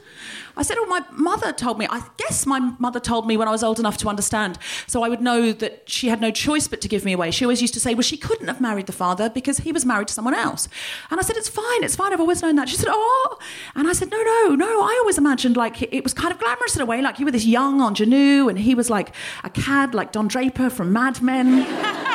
[0.59, 1.87] I said, Oh, my mother told me.
[1.89, 4.59] I guess my mother told me when I was old enough to understand.
[4.87, 7.31] So I would know that she had no choice but to give me away.
[7.31, 9.87] She always used to say, Well, she couldn't have married the father because he was
[9.87, 10.69] married to someone else.
[11.11, 12.13] And I said, It's fine, it's fine.
[12.13, 12.69] I've always known that.
[12.69, 13.39] She said, Oh.
[13.75, 14.83] And I said, No, no, no.
[14.83, 17.01] I always imagined like it was kind of glamorous in a way.
[17.01, 20.71] Like you were this young ingenue and he was like a cad like Don Draper
[20.71, 21.67] from Mad Men.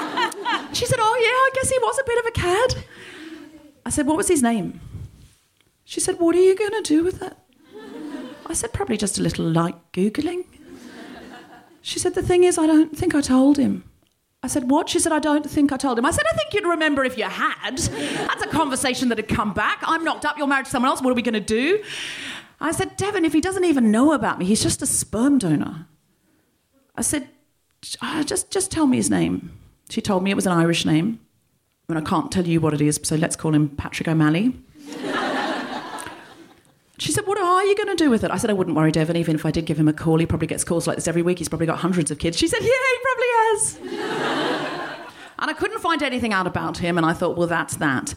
[0.73, 2.85] She said, Oh, yeah, I guess he was a bit of a cad.
[3.85, 4.81] I said, What was his name?
[5.85, 7.33] She said, What are you going to do with it?
[8.45, 10.45] I said, Probably just a little light Googling.
[11.81, 13.83] She said, The thing is, I don't think I told him.
[14.41, 14.89] I said, What?
[14.89, 16.05] She said, I don't think I told him.
[16.05, 17.77] I said, I think you'd remember if you had.
[17.77, 19.79] That's a conversation that had come back.
[19.83, 21.83] I'm knocked up, you're married to someone else, what are we going to do?
[22.59, 25.87] I said, Devon, if he doesn't even know about me, he's just a sperm donor.
[26.95, 27.27] I said,
[28.01, 29.51] "Ah, just, just tell me his name.
[29.89, 31.19] She told me it was an Irish name.
[31.89, 34.55] And I can't tell you what it is, so let's call him Patrick O'Malley.
[37.03, 38.31] She said, What are you going to do with it?
[38.31, 39.17] I said, I wouldn't worry, Devon.
[39.17, 41.21] Even if I did give him a call, he probably gets calls like this every
[41.21, 41.37] week.
[41.37, 42.37] He's probably got hundreds of kids.
[42.37, 43.77] She said, Yeah, he probably has.
[45.39, 48.15] and I couldn't find anything out about him, and I thought, Well, that's that.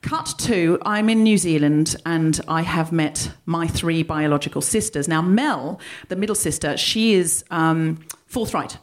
[0.00, 5.08] Cut to, I'm in New Zealand and I have met my three biological sisters.
[5.08, 8.76] Now, Mel, the middle sister, she is um, forthright.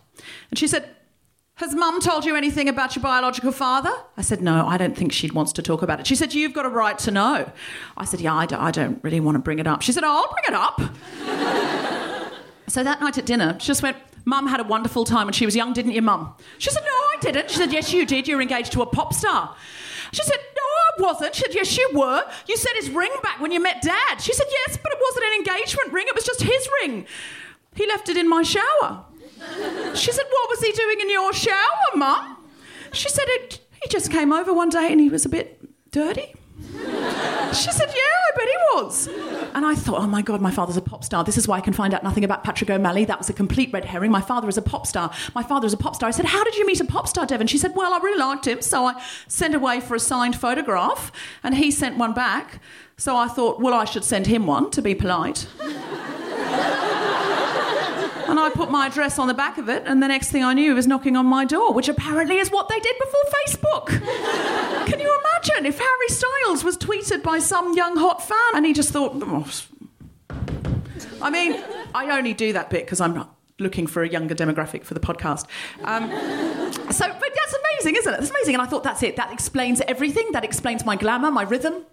[0.50, 0.90] And she said,
[1.62, 3.92] has mum told you anything about your biological father?
[4.18, 6.08] I said, No, I don't think she wants to talk about it.
[6.08, 7.52] She said, You've got a right to know.
[7.98, 9.82] I said, Yeah, I don't, I don't really want to bring it up.
[9.82, 12.34] She said, Oh, I'll bring it up.
[12.68, 15.46] so that night at dinner, she just went, Mum had a wonderful time when she
[15.46, 16.34] was young, didn't you, Mum?
[16.58, 17.50] She said, No, I didn't.
[17.50, 18.28] She said, Yes, you did.
[18.28, 19.56] You were engaged to a pop star.
[20.12, 21.36] She said, No, I wasn't.
[21.36, 22.24] She said, Yes, you were.
[22.48, 24.20] You said his ring back when you met Dad.
[24.20, 27.06] She said, Yes, but it wasn't an engagement ring, it was just his ring.
[27.76, 29.06] He left it in my shower.
[29.96, 32.38] She said, What was he doing in your shower, Mum?
[32.94, 33.28] She said,
[33.82, 35.60] He just came over one day and he was a bit
[35.92, 36.34] dirty.
[37.54, 39.08] She said, Yeah, I bet he was.
[39.54, 41.24] And I thought, Oh my God, my father's a pop star.
[41.24, 43.04] This is why I can find out nothing about Patrick O'Malley.
[43.06, 44.12] That was a complete red herring.
[44.12, 45.12] My father is a pop star.
[45.36, 46.08] My father is a pop star.
[46.08, 47.48] I said, How did you meet a pop star, Devon?
[47.48, 48.62] She said, Well, I really liked him.
[48.62, 51.12] So I sent away for a signed photograph
[51.44, 52.62] and he sent one back.
[52.98, 55.48] So I thought, Well, I should send him one to be polite.
[58.32, 60.54] And I put my address on the back of it, and the next thing I
[60.54, 63.88] knew, he was knocking on my door, which apparently is what they did before Facebook.
[64.88, 68.72] Can you imagine if Harry Styles was tweeted by some young hot fan and he
[68.72, 69.46] just thought, "Oh,
[71.22, 71.62] I mean,
[71.94, 75.02] I only do that bit because I'm not looking for a younger demographic for the
[75.02, 75.46] podcast.
[75.84, 76.10] Um,
[76.90, 78.18] so, but that's amazing, isn't it?
[78.18, 78.56] That's amazing.
[78.56, 79.18] And I thought that's it.
[79.18, 80.30] That explains everything.
[80.32, 81.84] That explains my glamour, my rhythm.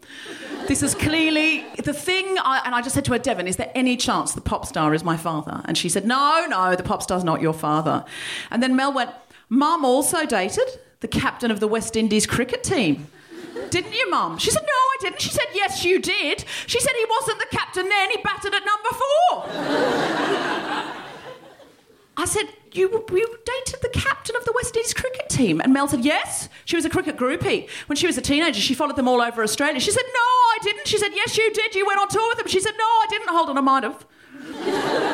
[0.68, 2.36] This is clearly the thing.
[2.40, 4.92] I, and I just said to her, Devon, is there any chance the pop star
[4.92, 5.62] is my father?
[5.64, 8.04] And she said, No, no, the pop star's not your father.
[8.50, 9.10] And then Mel went,
[9.48, 10.68] Mum also dated
[11.00, 13.06] the captain of the West Indies cricket team.
[13.70, 14.36] Didn't you, Mum?
[14.36, 15.22] She said, No, I didn't.
[15.22, 16.44] She said, Yes, you did.
[16.66, 19.44] She said, He wasn't the captain then, he batted at number four.
[22.18, 25.60] I said, you, you dated the captain of the West Indies cricket team?
[25.60, 26.48] And Mel said, Yes.
[26.64, 27.68] She was a cricket groupie.
[27.86, 29.80] When she was a teenager, she followed them all over Australia.
[29.80, 30.86] She said, No, I didn't.
[30.88, 31.74] She said, Yes, you did.
[31.74, 32.48] You went on tour with them.
[32.48, 33.28] She said, No, I didn't.
[33.28, 34.06] Hold on, I might have.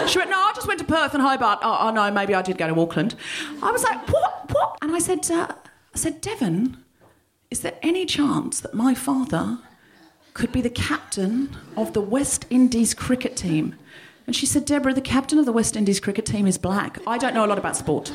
[0.08, 1.58] She went, No, I just went to Perth and Hobart.
[1.62, 3.14] Oh, oh no, maybe I did go to Auckland.
[3.62, 4.50] I was like, What?
[4.52, 4.78] What?
[4.82, 6.82] And I said, uh, I said, Devon,
[7.50, 9.58] is there any chance that my father
[10.32, 13.76] could be the captain of the West Indies cricket team?
[14.26, 16.98] And she said, Deborah, the captain of the West Indies cricket team is black.
[17.06, 18.10] I don't know a lot about sport.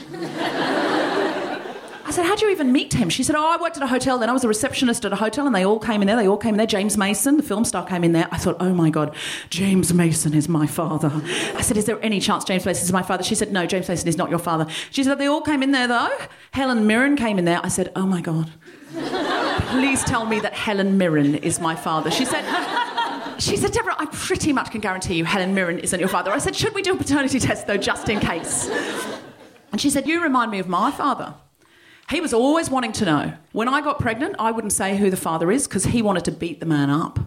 [2.09, 3.07] I said, How'd you even meet him?
[3.07, 4.17] She said, Oh, I worked at a hotel.
[4.17, 6.15] Then I was a receptionist at a hotel and they all came in there.
[6.15, 6.65] They all came in there.
[6.65, 8.27] James Mason, the film star, came in there.
[8.31, 9.15] I thought, Oh my God,
[9.51, 11.11] James Mason is my father.
[11.53, 13.23] I said, Is there any chance James Mason is my father?
[13.23, 14.65] She said, No, James Mason is not your father.
[14.89, 16.09] She said, They all came in there though.
[16.49, 17.61] Helen Mirren came in there.
[17.63, 18.51] I said, Oh my God.
[19.67, 22.09] Please tell me that Helen Mirren is my father.
[22.09, 22.43] She said,
[23.37, 26.31] she said, Deborah, I pretty much can guarantee you Helen Mirren isn't your father.
[26.31, 28.67] I said, Should we do a paternity test though, just in case?
[29.71, 31.35] And she said, You remind me of my father.
[32.09, 33.33] He was always wanting to know.
[33.51, 36.31] When I got pregnant, I wouldn't say who the father is because he wanted to
[36.31, 37.19] beat the man up.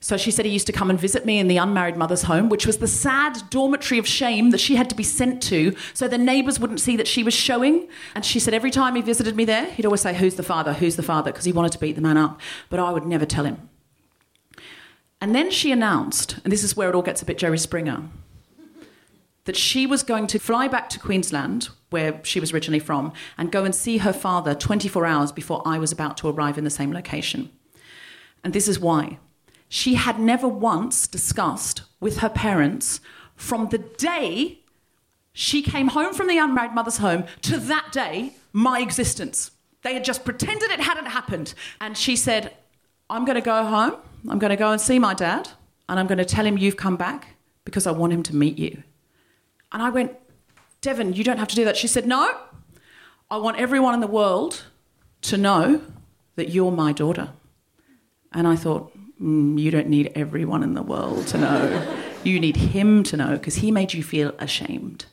[0.00, 2.48] So she said he used to come and visit me in the unmarried mother's home,
[2.48, 6.06] which was the sad dormitory of shame that she had to be sent to so
[6.06, 7.88] the neighbours wouldn't see that she was showing.
[8.14, 10.74] And she said every time he visited me there, he'd always say, Who's the father?
[10.74, 11.32] Who's the father?
[11.32, 12.40] Because he wanted to beat the man up.
[12.70, 13.68] But I would never tell him.
[15.20, 18.04] And then she announced, and this is where it all gets a bit Jerry Springer,
[19.46, 23.50] that she was going to fly back to Queensland, where she was originally from, and
[23.50, 26.70] go and see her father 24 hours before I was about to arrive in the
[26.70, 27.50] same location.
[28.44, 29.18] And this is why.
[29.68, 33.00] She had never once discussed with her parents
[33.34, 34.60] from the day
[35.32, 39.50] she came home from the unmarried mother's home to that day my existence.
[39.82, 41.52] They had just pretended it hadn't happened.
[41.80, 42.54] And she said,
[43.10, 43.96] I'm going to go home,
[44.28, 45.50] I'm going to go and see my dad,
[45.88, 48.58] and I'm going to tell him you've come back because I want him to meet
[48.58, 48.82] you.
[49.76, 50.16] And I went,
[50.80, 51.76] Devon, you don't have to do that.
[51.76, 52.34] She said, No,
[53.30, 54.64] I want everyone in the world
[55.20, 55.82] to know
[56.36, 57.28] that you're my daughter.
[58.32, 61.96] And I thought, mm, You don't need everyone in the world to know.
[62.24, 65.04] you need him to know because he made you feel ashamed.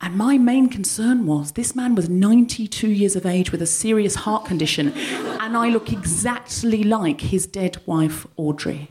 [0.00, 4.14] And my main concern was this man was 92 years of age with a serious
[4.14, 8.88] heart condition, and I look exactly like his dead wife, Audrey.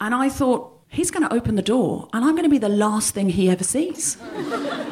[0.00, 2.68] And I thought, he's going to open the door and I'm going to be the
[2.68, 4.16] last thing he ever sees.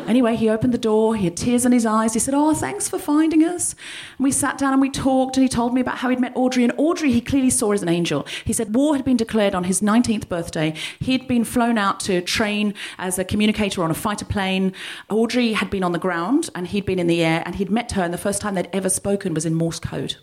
[0.06, 2.12] anyway, he opened the door, he had tears in his eyes.
[2.12, 3.74] He said, Oh, thanks for finding us.
[4.18, 6.32] And we sat down and we talked, and he told me about how he'd met
[6.35, 6.64] Audrey.
[6.64, 8.26] And Audrey, he clearly saw as an angel.
[8.44, 10.74] He said, War had been declared on his 19th birthday.
[11.00, 14.72] He'd been flown out to train as a communicator on a fighter plane.
[15.09, 17.92] Audrey had been on the ground and he'd been in the air, and he'd met
[17.92, 20.16] her, and the first time they'd ever spoken was in Morse code.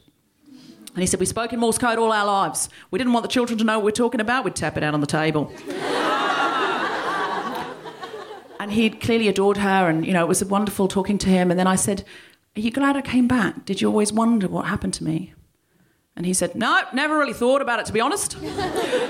[0.94, 2.70] And he said, We spoke in Morse code all our lives.
[2.92, 4.46] We didn't want the children to know what we're talking about.
[4.46, 5.52] We'd tap it out on the table.
[8.60, 11.50] and he clearly adored her, and, you know, it was wonderful talking to him.
[11.50, 12.04] And then I said,
[12.56, 13.66] Are you glad I came back?
[13.66, 15.34] Did you always wonder what happened to me?
[16.16, 18.38] And he said, No, never really thought about it, to be honest.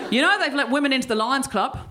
[0.09, 1.89] you know, they've let women into the Lions Club.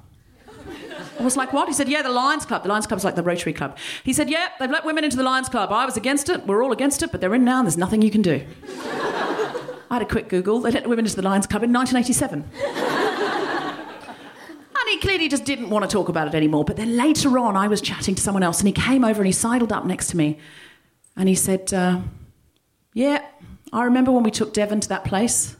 [1.20, 1.68] I was like, what?
[1.68, 2.62] He said, yeah, the Lions Club.
[2.62, 3.76] The Lions Club's like the Rotary Club.
[4.02, 5.70] He said, yeah, they've let women into the Lions Club.
[5.70, 6.46] I was against it.
[6.46, 8.44] We're all against it, but they're in now and there's nothing you can do.
[9.92, 10.58] I had a quick Google.
[10.58, 12.44] They let the women into the Lions Club in 1987.
[14.74, 16.64] and he clearly just didn't want to talk about it anymore.
[16.64, 19.26] But then later on, I was chatting to someone else and he came over and
[19.26, 20.38] he sidled up next to me
[21.14, 22.00] and he said, uh,
[22.94, 23.22] Yeah,
[23.70, 25.56] I remember when we took Devon to that place,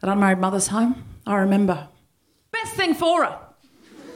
[0.00, 1.02] that unmarried mother's home.
[1.26, 1.88] I remember.
[2.52, 3.36] Best thing for her.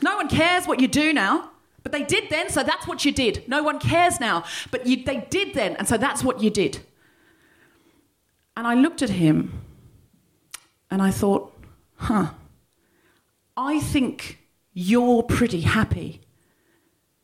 [0.01, 1.51] No one cares what you do now.
[1.83, 3.49] But they did then, so that's what you did.
[3.49, 4.45] No one cares now.
[4.71, 6.83] But you, they did then, and so that's what you did.
[8.61, 9.63] And I looked at him
[10.91, 11.59] and I thought,
[11.95, 12.33] huh,
[13.57, 14.39] I think
[14.75, 16.21] you're pretty happy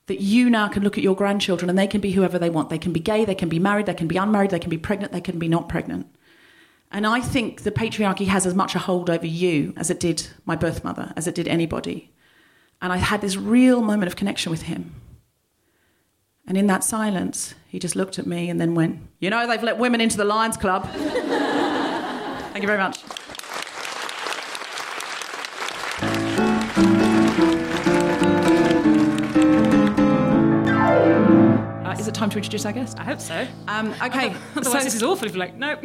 [0.07, 2.70] that you now can look at your grandchildren and they can be whoever they want.
[2.70, 4.79] They can be gay, they can be married, they can be unmarried, they can be
[4.79, 6.07] pregnant, they can be not pregnant.
[6.90, 10.27] And I think the patriarchy has as much a hold over you as it did
[10.46, 12.14] my birth mother, as it did anybody.
[12.81, 14.94] And I had this real moment of connection with him.
[16.46, 19.62] And in that silence, he just looked at me and then went, You know, they've
[19.62, 20.88] let women into the Lions Club.
[20.92, 23.02] Thank you very much.
[32.16, 32.98] Time to introduce our guest?
[32.98, 33.46] I hope so.
[33.68, 35.81] Um, okay, Otherwise, so this is awful if you're like, nope.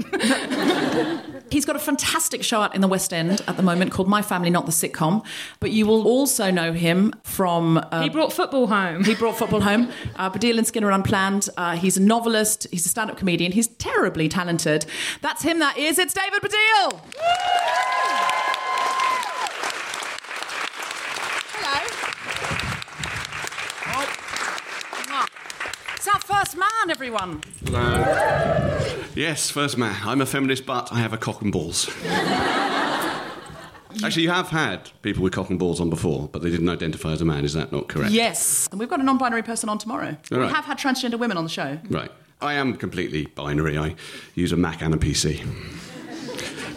[1.52, 4.22] he's got a fantastic show out in the West End at the moment called My
[4.22, 5.26] Family, Not the Sitcom.
[5.60, 7.80] But you will also know him from.
[7.92, 9.04] Uh, he brought football home.
[9.04, 9.92] He brought football home.
[10.16, 11.50] Uh, Baddiel and Skinner Unplanned.
[11.58, 12.66] Uh, he's a novelist.
[12.72, 13.52] He's a stand-up comedian.
[13.52, 14.86] He's terribly talented.
[15.20, 15.60] That's him.
[15.60, 16.00] That is.
[16.00, 17.02] It's David Baddiel.
[21.54, 21.88] Hello.
[25.96, 27.42] It's our first man, everyone.
[29.16, 29.96] Yes, first man.
[30.04, 31.90] I'm a feminist, but I have a cock and balls.
[34.04, 37.12] Actually, you have had people with cock and balls on before, but they didn't identify
[37.12, 37.44] as a man.
[37.44, 38.12] Is that not correct?
[38.14, 38.68] Yes.
[38.72, 40.16] And we've got a non-binary person on tomorrow.
[40.32, 40.52] All We right.
[40.54, 41.78] have had transgender women on the show.
[41.90, 42.10] Right.
[42.40, 43.78] I am completely binary.
[43.78, 43.96] I
[44.34, 45.46] use a Mac and a PC.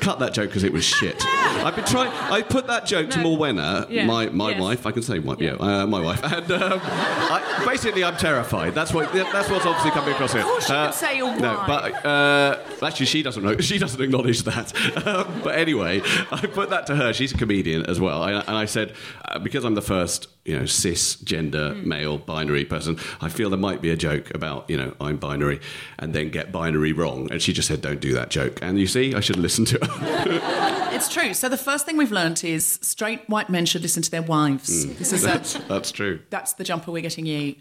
[0.05, 1.17] Cut that joke because it was shit.
[1.67, 2.11] I've been trying.
[2.31, 3.37] I put that joke to No.
[3.37, 4.07] Morwenna, Yeah.
[4.07, 4.61] my my Yes.
[4.61, 4.87] wife.
[4.87, 6.21] I can say my, yeah, uh, my wife.
[6.23, 8.75] And um, I, basically, I'm terrified.
[8.75, 10.43] That's what that's what's obviously coming across here.
[10.43, 11.41] Of course you can say your wife.
[11.41, 13.57] No, but uh, actually, she doesn't know.
[13.65, 14.73] She doesn't acknowledge that.
[15.07, 17.13] Um, but anyway, I put that to her.
[17.15, 18.93] She's a comedian as well, I, and I said
[19.25, 23.81] uh, because I'm the first, you know, cisgender male binary person, I feel there might
[23.81, 25.61] be a joke about you know I'm binary,
[25.99, 27.31] and then get binary wrong.
[27.31, 29.79] And she just said, "Don't do that joke." And you see, I should listen to
[29.85, 30.71] her.
[30.95, 31.35] It's true.
[31.35, 34.87] So the first thing we've learnt is straight white men should listen to their wives.
[34.97, 36.21] This is a, that's, that's true.
[36.31, 37.57] that's the jumper we're getting you.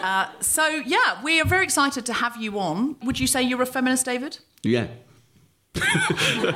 [0.00, 2.94] Uh, so yeah, we are very excited to have you on.
[3.02, 4.38] Would you say you're a feminist, David?
[4.62, 4.86] Yeah.
[6.44, 6.54] Like,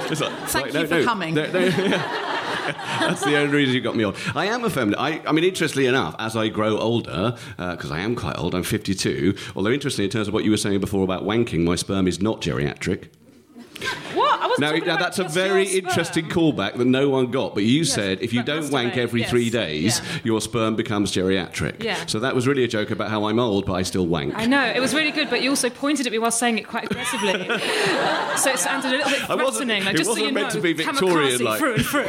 [0.49, 1.35] Thank like, you no, for no, coming.
[1.35, 2.48] no, yeah.
[3.01, 4.15] That's the only reason you got me on.
[4.35, 5.01] I am a feminist.
[5.01, 8.55] I, I mean, interestingly enough, as I grow older, uh, because I am quite old,
[8.55, 9.35] I'm 52.
[9.57, 12.21] Although, interestingly, in terms of what you were saying before about wanking, my sperm is
[12.21, 13.09] not geriatric.
[14.61, 14.69] What?
[14.69, 17.55] I wasn't Now, now that's a very interesting callback that no one got.
[17.55, 19.31] But you said if you don't wank every yes.
[19.31, 20.19] three days, Yeah.
[20.25, 21.83] your sperm becomes geriatric.
[21.83, 22.07] Yeah.
[22.07, 24.35] So that was really a joke about how I'm old, but I still wank.
[24.37, 26.67] I know it was really good, but you also pointed at me while saying it
[26.67, 27.33] quite aggressively,
[28.37, 29.85] so it sounded a little bit I wasn't- threatening.
[29.85, 32.07] Like, it just so wasn't you meant know, to be Victorian, like through and through.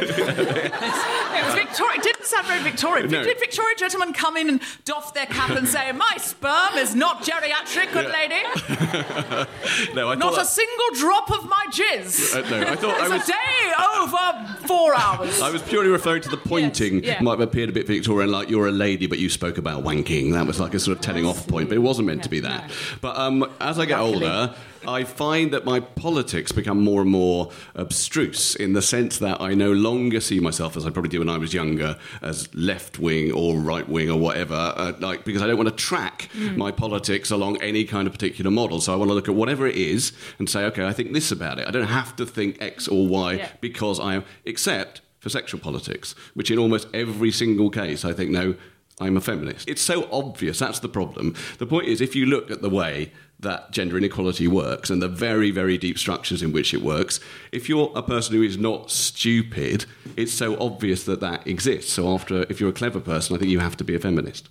[1.40, 2.00] It was Victorian.
[2.00, 3.10] It didn't sound very Victorian.
[3.10, 3.24] No.
[3.24, 7.22] Did Victorian gentlemen come in and doff their cap and say, "My sperm is not
[7.22, 8.42] geriatric, good lady.
[9.94, 10.18] no, I thought.
[10.18, 12.32] Not thought a single drop of my jizz.
[12.34, 13.28] that- uh, no, I thought I was.
[13.28, 17.02] a day over four hours." I was purely referring to the pointing.
[17.02, 17.20] yeah.
[17.22, 20.32] Might have appeared a bit Victorian, like you're a lady, but you spoke about wanking.
[20.32, 22.40] That was like a sort of telling off point, but it wasn't meant to be
[22.40, 22.70] that.
[23.00, 24.54] But um, as I get older,
[24.86, 29.54] I find that my politics become more and more abstruse in the sense that I
[29.54, 33.32] no longer see myself as I probably did when I was younger, as left wing
[33.32, 34.54] or right wing or whatever.
[34.54, 38.50] Uh, like because I don't want to track my politics along any kind of particular
[38.50, 38.80] model.
[38.80, 41.30] So I want to look at whatever it is and say, okay, I think this
[41.30, 41.68] about it.
[41.68, 43.48] I don't have to think X or Y Yeah.
[43.60, 48.30] because I am, except for sexual politics, which in almost every single case I think,
[48.30, 48.54] no,
[49.02, 49.68] I'm a feminist.
[49.68, 51.34] It's so obvious, that's the problem.
[51.58, 53.12] The point is, if you look at the way
[53.42, 57.20] that gender inequality works and the very, very deep structures in which it works,
[57.52, 59.86] if you're a person who is not stupid,
[60.16, 61.92] it's so obvious that that exists.
[61.92, 64.48] So, after, if you're a clever person, I think you have to be a feminist.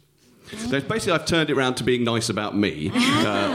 [0.58, 2.94] So basically, I've turned it around to being nice about me, uh,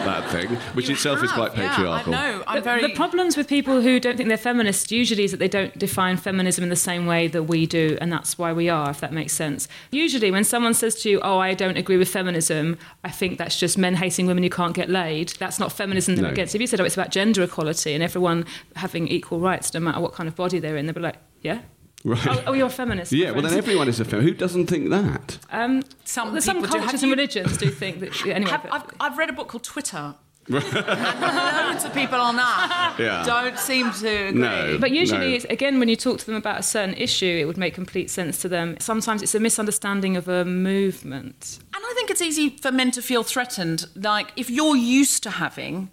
[0.04, 2.14] that thing, which You itself is have, quite yeah, patriarchal.
[2.14, 2.44] I know.
[2.46, 2.82] I'm The, very.
[2.82, 6.16] the problems with people who don't think they're feminists usually is that they don't define
[6.16, 9.12] feminism in the same way that we do, and that's why we are, if that
[9.12, 9.66] makes sense.
[9.90, 13.58] Usually, when someone says to you, Oh, I don't agree with feminism, I think that's
[13.58, 15.30] just men hating women who can't get laid.
[15.38, 16.30] That's not feminism they're No.
[16.30, 16.54] against.
[16.54, 18.44] If you said, Oh, it's about gender equality and everyone
[18.76, 21.60] having equal rights no matter what kind of body they're in, they'd be like, Yeah?
[22.04, 22.26] Right.
[22.26, 23.12] Oh, oh, you're a feminist.
[23.12, 24.28] Yeah, well, then everyone is a feminist.
[24.32, 25.38] Who doesn't think that?
[25.50, 26.78] Um, Some well, some people do.
[26.80, 28.26] cultures and you- religions do think that.
[28.26, 28.82] Anyway, Have, but- I've,
[29.12, 30.14] I've read a book called Twitter.
[30.48, 33.22] loads of people on that Yeah.
[33.24, 34.38] don't seem to agree.
[34.40, 34.76] No.
[34.78, 35.34] But usually, No.
[35.36, 38.10] it's, again, when you talk to them about a certain issue, it would make complete
[38.10, 38.76] sense to them.
[38.78, 41.58] Sometimes it's a misunderstanding of a movement.
[41.74, 43.86] And I think it's easy for men to feel threatened.
[43.96, 45.88] Like, if you're used to having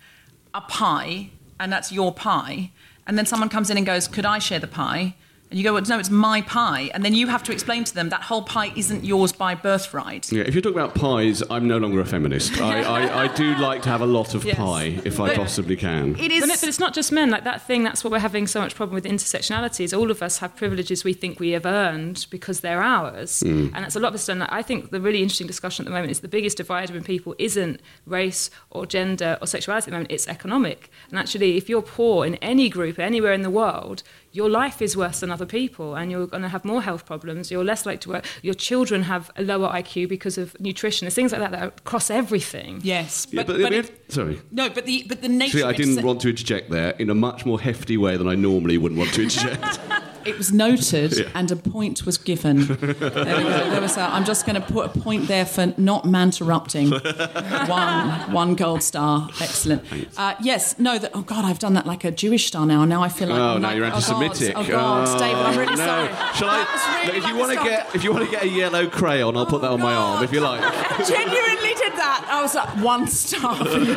[0.54, 2.72] a pie, and that's your pie,
[3.08, 5.16] and then someone comes in and goes, Could I share the pie?
[5.52, 6.90] And you go, well, No, it's my pie.
[6.94, 10.32] And then you have to explain to them that whole pie isn't yours by birthright.
[10.32, 12.60] Yeah, if you're talking about pies, I'm no longer a feminist.
[12.62, 14.56] I, I, I do like to have a lot of Yes.
[14.56, 16.16] pie if I possibly can.
[16.18, 16.42] It is...
[16.42, 17.30] But, no, but it's not just men.
[17.30, 20.24] Like that thing, that's what we're having so much problem with intersectionality is all of
[20.24, 23.42] us have privileges we think we have earned because they're ours.
[23.42, 23.68] Hmm.
[23.74, 24.42] And that's a lot of us done.
[24.44, 27.36] I think the really interesting discussion at the moment is the biggest divider in people
[27.38, 30.90] isn't race or gender or sexuality at the moment, it's economic.
[31.10, 34.02] And actually, if you're poor in any group, anywhere in the world,
[34.34, 37.52] your life is worse than other people and you're going to have more health problems.
[37.52, 38.26] You're less likely to work.
[38.42, 41.06] Your children have a lower IQ because of nutrition.
[41.06, 42.80] There's things like that that cross everything.
[42.84, 43.28] yes.
[43.32, 44.42] Yeah, But, but, but we it- sorry.
[44.52, 47.16] no, but the, but the nature See, I didn't want to interject there in a
[47.16, 49.80] much more hefty way than I normally wouldn't want to interject.
[50.26, 51.26] It was noted Yeah.
[51.36, 52.66] and a point was given.
[52.68, 53.70] there we go.
[53.70, 56.92] There was a, I'm just going to put a point there for not man-interrupting.
[57.68, 59.30] one, one gold star.
[59.42, 59.84] Excellent.
[60.18, 62.86] Uh, yes, no, that, oh God, I've done that like a Jewish star now.
[62.86, 63.40] Now I feel like.
[63.40, 64.54] Oh, I'm now like, you're oh, God, anti-Semitic.
[64.58, 65.86] Oh, God, David, I'm really no.
[65.86, 66.08] sorry.
[66.36, 67.04] Shall I?
[67.06, 69.46] really if you want to get, if you want to get a yellow crayon, I'll
[69.46, 70.62] put that on my arm if you like.
[70.64, 72.26] I genuinely did that.
[72.30, 73.96] I was like, one star for you.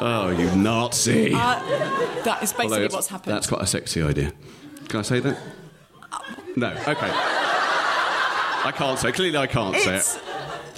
[0.00, 1.32] Oh, you Nazi!
[1.34, 1.58] Uh,
[2.24, 3.34] that is basically it's- what's happened.
[3.34, 4.32] That's quite a sexy idea.
[4.88, 5.36] Can I say that?
[6.56, 6.68] No.
[6.68, 7.10] Okay.
[7.10, 9.12] I can't say.
[9.12, 10.20] Clearly, I can't say it.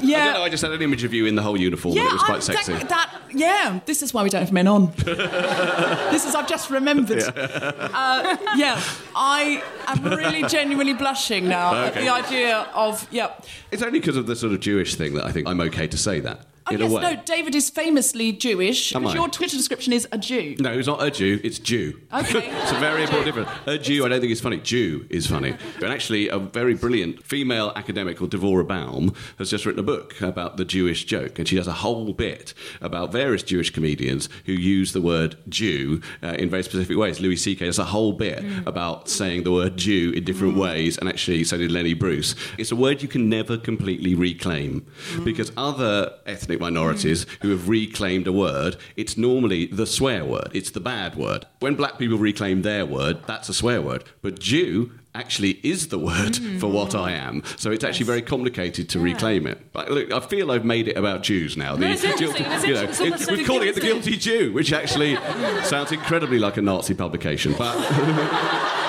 [0.02, 0.20] yeah.
[0.22, 0.42] I don't know.
[0.44, 2.26] I just had an image of you in the whole uniform, and it was I-
[2.26, 2.72] quite sexy.
[2.74, 4.92] That, that- yeah, this is why we don't have men on.
[4.96, 7.22] this is, I've just remembered.
[7.22, 8.82] Uh, yeah,
[9.14, 13.30] I am really genuinely blushing now at the idea of, yeah.
[13.70, 15.96] It's only because of the sort of Jewish thing that I think I'm okay to
[15.96, 16.46] say that.
[16.70, 18.94] Oh, yes, no, David is famously Jewish.
[18.94, 19.18] Am because I?
[19.18, 20.56] Your Twitter description is a Jew.
[20.58, 22.00] No, it's not a Jew, it's Jew.
[22.12, 22.48] Okay.
[22.62, 23.50] it's a very important difference.
[23.66, 24.58] A Jew, I don't think is funny.
[24.58, 25.56] Jew is funny.
[25.76, 30.20] And actually, a very brilliant female academic called Devorah Baum has just written a book
[30.20, 31.38] about the Jewish joke.
[31.38, 36.00] And she does a whole bit about various Jewish comedians who use the word Jew
[36.22, 37.20] uh, in very specific ways.
[37.20, 37.66] Louis C.K.
[37.66, 38.66] does a whole bit mm.
[38.66, 40.60] about saying the word Jew in different mm.
[40.60, 40.98] ways.
[40.98, 42.34] And actually, so did Lenny Bruce.
[42.58, 45.24] It's a word you can never completely reclaim mm.
[45.24, 50.70] because other ethnic minorities who have reclaimed a word, it's normally the swear word, it's
[50.70, 51.46] the bad word.
[51.58, 54.04] When black people reclaim their word, that's a swear word.
[54.22, 57.42] But Jew actually is the word for what I am.
[57.56, 59.72] So it's actually very complicated to reclaim it.
[59.72, 61.74] But look, I feel I've made it about Jews now.
[61.74, 62.82] No, it's interesting, it's you know.
[62.84, 64.10] It's almost we're calling it the guilty.
[64.12, 65.16] guilty Jew, which actually
[65.64, 67.54] sounds incredibly like a Nazi publication.
[67.58, 67.76] But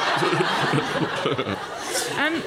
[2.18, 2.42] Um,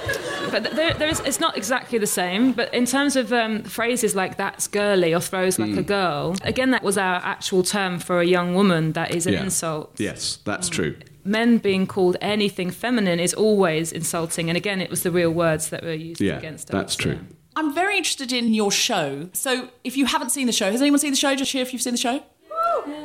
[0.62, 2.52] but there, there is, it's not exactly the same.
[2.52, 5.82] But in terms of um, phrases like "that's girly" or "throws like a Hmm.
[5.82, 8.92] girl," again, that was our actual term for a young woman.
[8.92, 9.42] That is an yeah.
[9.44, 9.94] insult.
[9.98, 10.96] Yes, that's true.
[11.24, 14.48] Men being called anything feminine is always insulting.
[14.50, 16.72] And again, it was the real words that were used Yeah, against us.
[16.78, 17.12] that's true.
[17.12, 17.36] yeah.
[17.56, 19.28] I'm very interested in your show.
[19.32, 21.34] So, if you haven't seen the show, has anyone seen the show?
[21.34, 22.22] Just cheer if you've seen the show.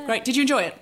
[0.05, 0.25] Great.
[0.25, 0.75] Did you enjoy it?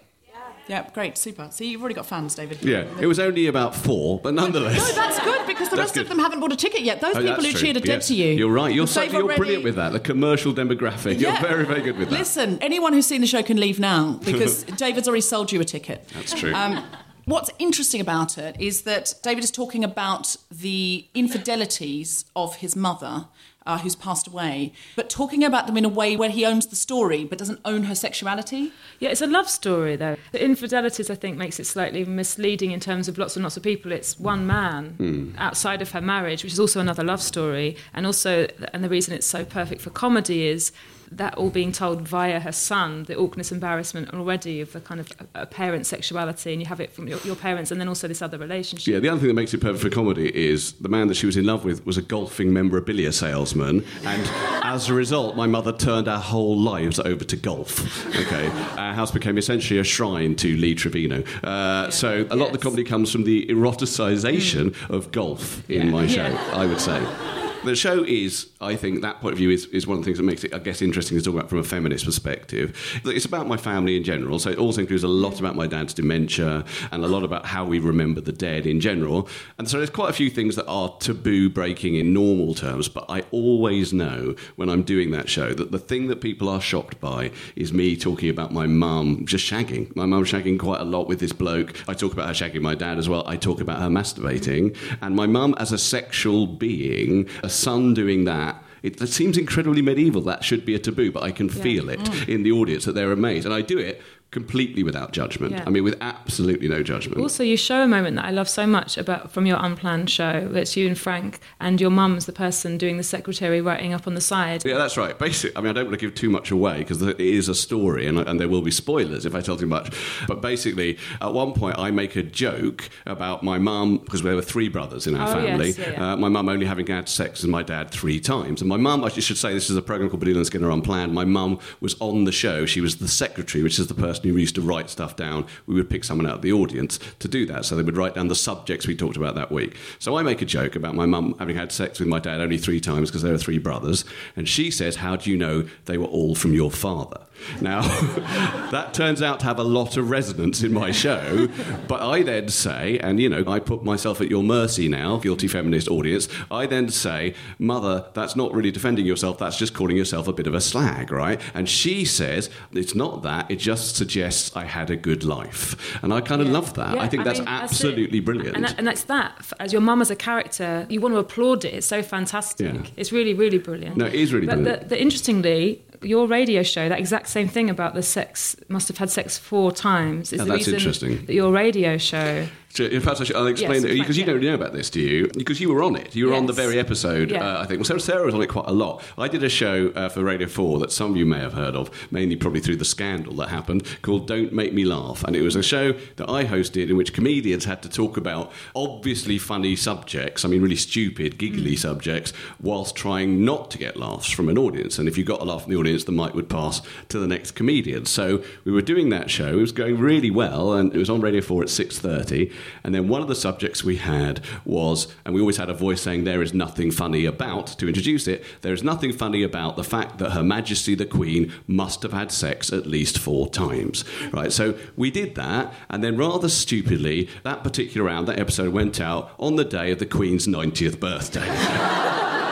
[0.68, 0.88] Yeah.
[0.93, 1.47] Great, super.
[1.51, 2.63] See, you've already got fans, David.
[2.63, 4.78] Yeah, it was only about four, but nonetheless.
[4.78, 6.01] No, that's good because the That's rest good.
[6.03, 6.99] of them haven't bought a ticket yet.
[7.01, 7.59] Those Oh, people who true.
[7.59, 8.07] cheered are dead Yes.
[8.09, 8.34] to you.
[8.34, 8.74] You're right.
[8.74, 9.93] You're, so, you're already- brilliant with that.
[9.93, 11.20] The commercial demographic.
[11.20, 11.39] Yeah.
[11.39, 12.20] You're very, very good with that.
[12.20, 15.65] Listen, anyone who's seen the show can leave now because David's already sold you a
[15.65, 16.07] ticket.
[16.13, 16.53] That's true.
[16.53, 16.84] Um,
[17.26, 23.26] what's interesting about it is that David is talking about the infidelities of his mother.
[23.68, 26.76] Uh, who's passed away, but talking about them in a way where he owns the
[26.78, 28.72] story but doesn't own her sexuality.
[29.01, 30.15] Yeah, it's a love story though.
[30.32, 33.63] The infidelities, I think, makes it slightly misleading in terms of lots and lots of
[33.63, 33.91] people.
[33.91, 35.32] It's one man Hmm.
[35.38, 39.13] outside of her marriage, which is also another love story, and also, and the reason
[39.13, 40.72] it's so perfect for comedy is
[41.12, 45.12] that all being told via her son, the awkwardness, embarrassment already of the kind of
[45.36, 48.08] a, a parent's sexuality, and you have it from your, your parents, and then also
[48.08, 48.88] this other relationship.
[48.93, 51.26] Yeah, the other thing that makes it perfect for comedy is the man that she
[51.26, 54.22] was in love with was a golfing memorabilia salesman, and
[54.64, 58.05] as a result, my mother turned our whole lives over to golf.
[58.16, 58.47] Okay,
[58.78, 61.24] our house became essentially a shrine to Lee Trevino.
[61.43, 66.08] Uh, So a lot of the comedy comes from the eroticization of golf in my
[66.08, 66.28] show.
[66.28, 66.51] Yeah.
[66.53, 67.37] I would say.
[67.68, 70.20] The show is, I think, that point of view is, is one of the things
[70.20, 72.74] that makes it, I guess, interesting to talk about from a feminist perspective.
[73.03, 75.93] It's about my family in general, so it also includes a lot about my dad's
[75.93, 79.28] dementia and a lot about how we remember the dead in general.
[79.57, 83.03] And so there's quite a few things that are taboo breaking in normal terms, but
[83.09, 87.01] I always know when I'm doing that show that the thing that people are shocked
[87.01, 89.93] by is me talking about my mum just shagging.
[89.93, 91.76] My mum shagging quite a lot with this bloke.
[91.88, 93.28] I talk about her shagging my dad as well.
[93.28, 94.78] I talk about her masturbating.
[95.01, 98.64] And my mum as a sexual being, a son doing that.
[98.84, 100.22] It, it seems incredibly medieval.
[100.22, 102.30] That should be a taboo, but I can feel it mm.
[102.30, 103.45] in the audience that they're amazed.
[103.45, 104.01] And I do it
[104.32, 105.54] completely without judgment.
[105.54, 105.64] Yeah.
[105.66, 107.22] I mean, with absolutely no judgment.
[107.22, 110.52] Also, you show a moment that I love so much about from your unplanned show.
[110.54, 114.16] It's you and Frank, and your mum's the person doing the secretary writing up on
[114.16, 114.66] the side.
[114.66, 115.18] Yeah, that's right.
[115.18, 117.56] Basically, I mean, I don't want to give too much away because it is a
[117.56, 119.96] story, and, and there will be spoilers if I tell too much.
[120.28, 124.42] But basically, at one point, I make a joke about my mum because there were
[124.42, 125.72] three brothers in our Oh, yes, family.
[125.72, 126.14] yeah, yeah.
[126.14, 129.06] Uh, my mum only having had sex with my dad three times, and my mum.
[129.06, 131.14] I should say this is a program called Baddiel and Skinner Unplanned.
[131.14, 132.66] My mum was on the show.
[132.66, 135.45] She was the secretary, which is the person who used to write stuff down.
[135.65, 138.15] We would pick someone out of the audience to do that, so they would write
[138.15, 139.76] down the subjects we talked about that week.
[139.99, 142.57] So I make a joke about my mum having had sex with my dad only
[142.57, 144.05] three times because there are three brothers,
[144.36, 147.22] and she says, "How do you know they were all from your father?"
[147.62, 147.82] Now,
[148.72, 151.48] that turns out to have a lot of resonance in my show,
[151.88, 155.48] but I then say, and you know, I put myself at your mercy now, guilty
[155.48, 156.28] feminist audience.
[156.52, 160.48] I then say, Mother, that's not really defending yourself, that's just calling yourself a bit
[160.48, 161.42] of a slag, right?
[161.54, 165.76] And she says, It's not that, it just suggests I had a good life.
[166.04, 166.96] And I kind of love that.
[166.96, 168.56] Yeah, I think that's mean, absolutely brilliant.
[168.56, 169.52] And, that, and that's that.
[169.60, 171.74] As your mum as a character, you want to applaud it.
[171.74, 172.74] It's so fantastic.
[172.74, 172.90] Yeah.
[172.96, 173.98] It's really, really brilliant.
[173.98, 174.82] No, it is really but brilliant.
[174.84, 178.98] The, the, interestingly, your radio show, that exact same thing about the sex, must have
[178.98, 180.34] had sex four times.
[180.34, 181.26] Is Oh, the that's reason interesting.
[181.26, 182.48] That your radio show.
[182.78, 185.02] So, fact, I should, I'll explain Yes, it because you don't know about this, do
[185.02, 185.28] you?
[185.36, 186.16] Because you were on it.
[186.16, 187.44] You were on the very episode, Yeah.
[187.58, 187.80] uh, I think.
[187.80, 189.04] Well, Sara, Sara was on it quite a lot.
[189.18, 191.76] I did a show uh, for Radio 4 that some of you may have heard
[191.76, 195.24] of, mainly probably through the scandal that happened, called Don't Make Me Laugh.
[195.24, 198.52] And it was a show that I hosted in which comedians had to talk about
[198.76, 201.80] obviously funny subjects, I mean, really stupid, giggly Mm.
[201.80, 205.00] subjects, whilst trying not to get laughs from an audience.
[205.00, 207.28] And if you got a laugh from the audience, the mic would pass to the
[207.28, 208.06] next comedian.
[208.06, 209.48] So we were doing that show.
[209.58, 212.52] It was going really well, and it was on Radio 4 at 6.30.
[212.84, 216.01] And then one of the subjects we had was, and we always had a voice
[216.01, 219.84] saying, There is nothing funny about, to introduce it, there is nothing funny about the
[219.84, 224.03] fact that Her Majesty the Queen must have had sex at least four times.
[224.32, 224.51] Right?
[224.51, 229.32] So we did that, and then rather stupidly, that particular round, that episode went out
[229.38, 232.43] on the day of the Queen's 90th birthday.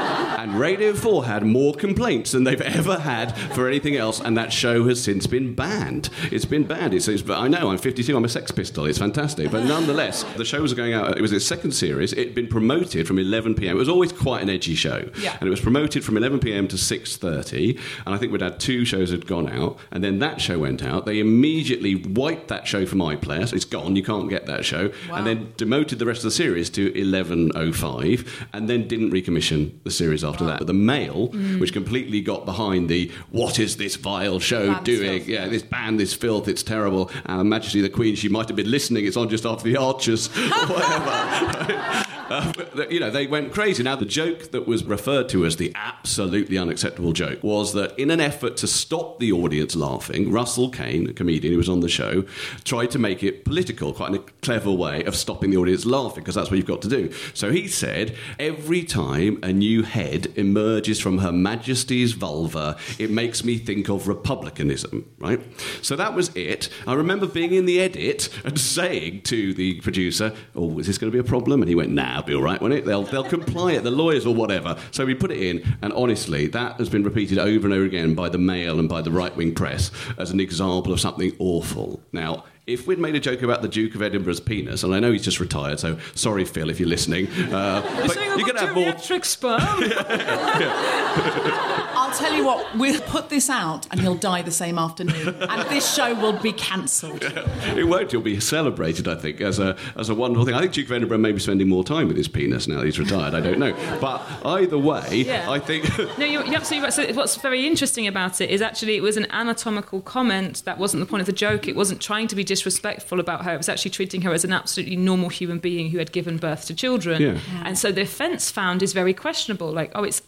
[0.46, 4.54] And Radio 4 had more complaints than they've ever had for anything else, and that
[4.54, 6.12] show has since been banned.
[6.32, 6.94] It's been banned.
[6.94, 9.50] It's, it's, I know, I'm 52, I'm a sex pistol, it's fantastic.
[9.50, 12.46] But nonetheless, the show was going out, it was its second series, it had been
[12.46, 13.76] promoted from 11 pm.
[13.76, 15.10] It was always quite an edgy show.
[15.20, 15.36] Yeah.
[15.40, 18.86] And it was promoted from 11 pm to 6.30, and I think we'd had two
[18.86, 21.08] shows had gone out, and then that show went out.
[21.08, 24.92] They immediately wiped that show from iPlayer, so it's gone, you can't get that show,
[25.12, 29.90] and then demoted the rest of the series to 11.05, and then didn't recommission the
[29.90, 30.60] series after that.
[30.60, 31.28] But the Mail,
[31.60, 35.20] which completely got behind the what is this vile show Ban doing?
[35.20, 35.28] filth.
[35.30, 37.10] Yeah, this ban, this filth, it's terrible.
[37.26, 39.06] And Her Majesty the Queen, she might have been listening.
[39.06, 42.04] It's on just after the Archers, or whatever.
[42.30, 42.52] Uh,
[42.90, 43.84] you know, they went crazy.
[43.84, 48.10] Now, the joke that was referred to as the absolutely unacceptable joke was that in
[48.10, 51.90] an effort to stop the audience laughing, Russell Kane, a comedian who was on the
[51.90, 52.24] show,
[52.64, 56.36] tried to make it political, quite a clever way of stopping the audience laughing, because
[56.36, 57.12] that's what you've got to do.
[57.34, 63.44] So he said, every time a new head emerges from Her Majesty's vulva, it makes
[63.44, 65.42] me think of republicanism, right?
[65.82, 66.70] So that was it.
[66.88, 71.12] I remember being in the edit and saying to the producer, oh, is this going
[71.12, 71.62] to be a problem?
[71.62, 72.86] And he went, nah, it'll be all right, won't it?
[72.86, 74.78] They'll, they'll comply it, the lawyers or whatever.
[74.92, 78.16] So we put it in, and honestly, that has been repeated over and over again
[78.16, 82.02] by the Mail and by the right wing press as an example of something awful.
[82.12, 85.12] Now, if we'd made a joke about the Duke of Edinburgh's penis, and I know
[85.12, 88.76] he's just retired, so sorry, Phil, if you're listening, uh, but you're going to have
[88.76, 88.92] more.
[88.94, 89.62] geriatric sperm.
[91.98, 95.36] I'll tell you what, we'll put this out and he'll die the same afternoon.
[95.42, 97.24] And this show will be cancelled.
[97.24, 98.04] It won't.
[98.06, 100.56] It'll be celebrated, I think, as a as a wonderful thing.
[100.56, 102.86] I think Duke of Edinburgh may be spending more time with his penis now that
[102.86, 103.34] he's retired.
[103.34, 105.50] I don't know, but either way, Yeah.
[105.50, 105.86] I think.
[106.18, 106.94] No, you're, you're absolutely right.
[106.94, 110.64] So what's very interesting about it is actually it was an anatomical comment.
[110.66, 111.68] That wasn't the point of the joke.
[111.68, 113.54] It wasn't trying to be disrespectful about her.
[113.54, 116.66] It was actually treating her as an absolutely normal human being who had given birth
[116.68, 117.22] to children.
[117.22, 117.38] Yeah.
[117.64, 119.72] And so the offence found is very questionable.
[119.72, 120.22] Like, oh, it's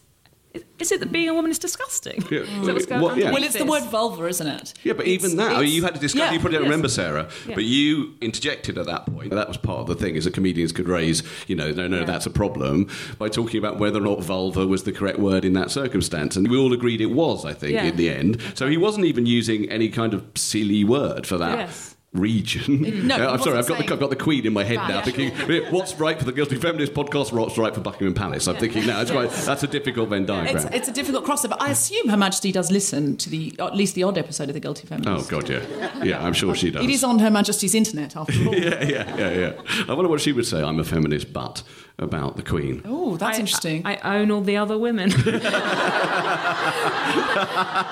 [0.78, 2.24] is it that being a woman is disgusting?
[2.30, 2.40] Yeah.
[2.40, 3.30] Is that what's going What- yeah.
[3.32, 4.72] Well, it's the word vulva, isn't it?
[4.82, 6.20] Yeah, but even that, I mean, you had to discuss.
[6.20, 6.70] yeah, you probably don't yes.
[6.70, 7.54] remember, Sara, Yeah.
[7.54, 9.30] but you interjected at that point.
[9.30, 12.02] That was part of the thing, is that comedians could raise, you know, no, no,
[12.04, 15.52] that's a problem by talking about whether or not vulva was the correct word in
[15.52, 17.44] that circumstance, and we all agreed it was.
[17.44, 17.84] I think Yeah.
[17.84, 21.58] in the end, so he wasn't even using any kind of silly word for that.
[21.58, 21.94] Yes.
[22.14, 23.06] Region.
[23.06, 24.88] No, Uh, I'm sorry, I've got, the, I've got the Queen in my head Right,
[24.88, 25.02] now, yeah.
[25.02, 25.30] thinking
[25.70, 28.48] what's right for the Guilty Feminist podcast, what's right for Buckingham Palace.
[28.48, 30.56] I'm thinking now, that's quite, that's a difficult Venn diagram.
[30.56, 31.54] It's, it's a difficult crossover.
[31.60, 34.60] I assume Her Majesty does listen to the at least the odd episode of The
[34.60, 35.30] Guilty Feminist.
[35.30, 36.82] oh God, yeah, yeah, I'm sure she does.
[36.82, 38.54] It is on Her Majesty's internet, after all.
[38.54, 39.52] yeah, yeah, yeah, yeah.
[39.86, 40.62] I wonder what she would say.
[40.62, 41.62] I'm a feminist, but
[41.98, 42.80] about the Queen.
[42.86, 43.82] Oh, that's I- interesting.
[43.84, 45.12] I, own all the other women.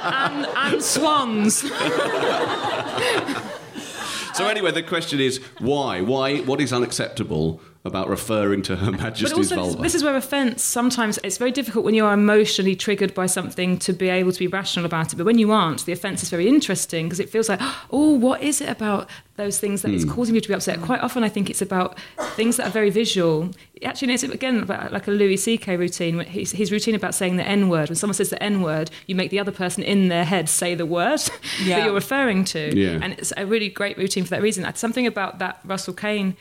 [0.07, 1.65] and, and swans.
[4.37, 6.03] So anyway, the question is why?
[6.03, 6.41] Why?
[6.41, 9.83] What is unacceptable about referring to Her Majesty's But also, vulva?
[9.83, 13.79] this is where offence sometimes it's very difficult when you are emotionally triggered by something
[13.79, 15.17] to be able to be rational about it.
[15.17, 17.61] But when you aren't, the offence is very interesting because it feels like,
[17.91, 20.11] oh, what is it about those things that is Hmm.
[20.11, 20.81] causing you to be upset?
[20.81, 21.99] Quite often, I think it's about
[22.37, 23.51] things that are very visual.
[23.85, 25.77] Actually, it's again about like a Louis C.K.
[25.77, 26.21] routine.
[26.21, 27.89] His, his routine about saying the N word.
[27.91, 30.75] When someone says the N word, you make the other person in their head say
[30.75, 31.21] the word
[31.63, 31.77] Yeah.
[31.79, 32.75] that you're referring to.
[32.77, 32.99] Yeah.
[33.03, 34.63] And it's a really great routine for that reason.
[34.63, 36.37] That's something about that Russell Kane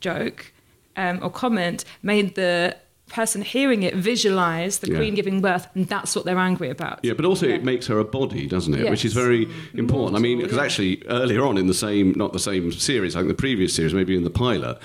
[0.00, 0.52] joke
[0.96, 2.76] um, or comment made the
[3.08, 4.96] person hearing it visualize the Yeah.
[4.96, 6.98] queen giving birth, and that's what they're angry about.
[7.04, 8.90] yeah, but also it makes her a body, doesn't it?
[8.90, 10.16] Which is very important.
[10.16, 10.64] I mean, because yeah.
[10.64, 13.94] actually earlier on in the same, not the same series, I think the previous series,
[13.94, 14.78] maybe in the pilot,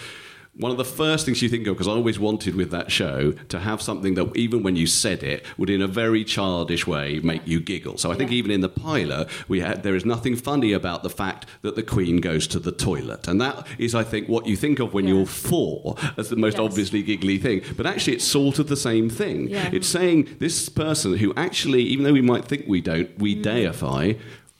[0.54, 3.32] one of the first things you think of, because I always wanted with that show
[3.32, 7.20] to have something that even when you said it would in a very childish way
[7.22, 7.98] make you giggle.
[7.98, 11.10] So I think even in the pilot, we had there is nothing funny about the
[11.10, 14.58] fact that the Queen goes to the toilet, and that is, I think, what you
[14.58, 15.16] think of when Yeah.
[15.16, 16.62] you're four as the most Yes.
[16.62, 17.62] obviously giggly thing.
[17.78, 19.50] But actually, it's sort of the same thing.
[19.50, 19.70] Yeah.
[19.72, 23.42] It's saying this person who actually, even though we might think we don't, we mm.
[23.42, 24.14] deify.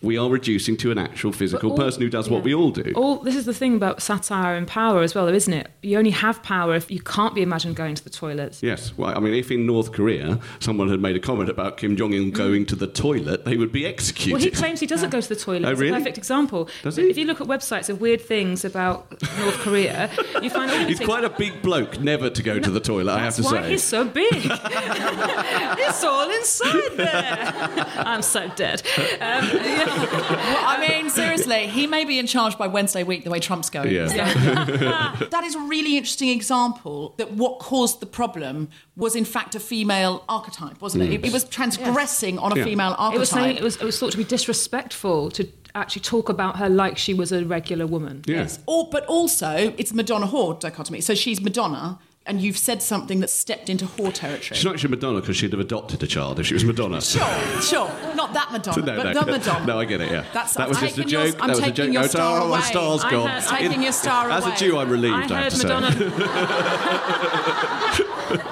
[0.04, 2.92] We are reducing to an actual physical all- person who does what we all do.
[2.96, 5.70] All this is the thing about satire and power as well, though, isn't it?
[5.84, 8.58] You only have power if you can't be imagined going to the toilet.
[8.64, 11.96] Yes, well, I mean, if in North Korea someone had made a comment about Kim
[11.96, 14.34] Jong Un going to the toilet, they would be executed.
[14.34, 15.68] Well, he claims he doesn't go to the toilet.
[15.68, 15.94] Oh, It's really?
[15.94, 16.68] a perfect example.
[16.82, 17.04] Does he?
[17.10, 20.10] If you look at websites of weird things about North Korea,
[20.42, 21.08] you find all these He's things.
[21.10, 23.14] quite a big bloke, never to go to the toilet.
[23.14, 23.70] I have to why say.
[23.70, 24.32] he's so big.
[24.34, 27.86] it's all inside there.
[27.98, 28.82] I'm so dead.
[28.98, 29.91] Um, yeah.
[29.98, 33.70] Well, I mean, seriously, he may be in charge by Wednesday week the way Trump's
[33.70, 33.92] going.
[33.92, 34.08] Yeah.
[35.32, 39.60] That is a really interesting example that what caused the problem was in fact a
[39.60, 41.10] female archetype, wasn't it?
[41.10, 41.14] Mm.
[41.16, 42.64] It, it was transgressing on a Yeah.
[42.66, 43.16] female archetype.
[43.16, 46.58] It was saying it was it was thought to be disrespectful to actually talk about
[46.58, 48.24] her like she was a regular woman.
[48.28, 48.38] Yeah.
[48.38, 48.60] Yes.
[48.66, 51.00] Or, but also, it's Madonna whore dichotomy.
[51.02, 54.56] So she's Madonna, and you've said something that stepped into whore territory.
[54.56, 57.02] She's not actually Madonna because she'd have adopted a child if she was Madonna.
[57.02, 57.26] Sure,
[57.62, 57.92] sure.
[58.16, 59.66] Not that Madonna, No, but no, the Madonna.
[59.66, 60.12] no, I get it.
[60.12, 61.36] Yeah, That's- that I'm was just a taking your- joke.
[61.42, 61.94] I'm that was a taking joke.
[61.94, 62.66] your Oh, star oh, my away.
[62.68, 63.28] star's I gone.
[63.30, 64.54] heard- Taking your star As away.
[64.54, 65.32] a Jew, I'm relieved.
[65.32, 65.68] I I, have heard to say.
[65.68, 66.08] Madonna.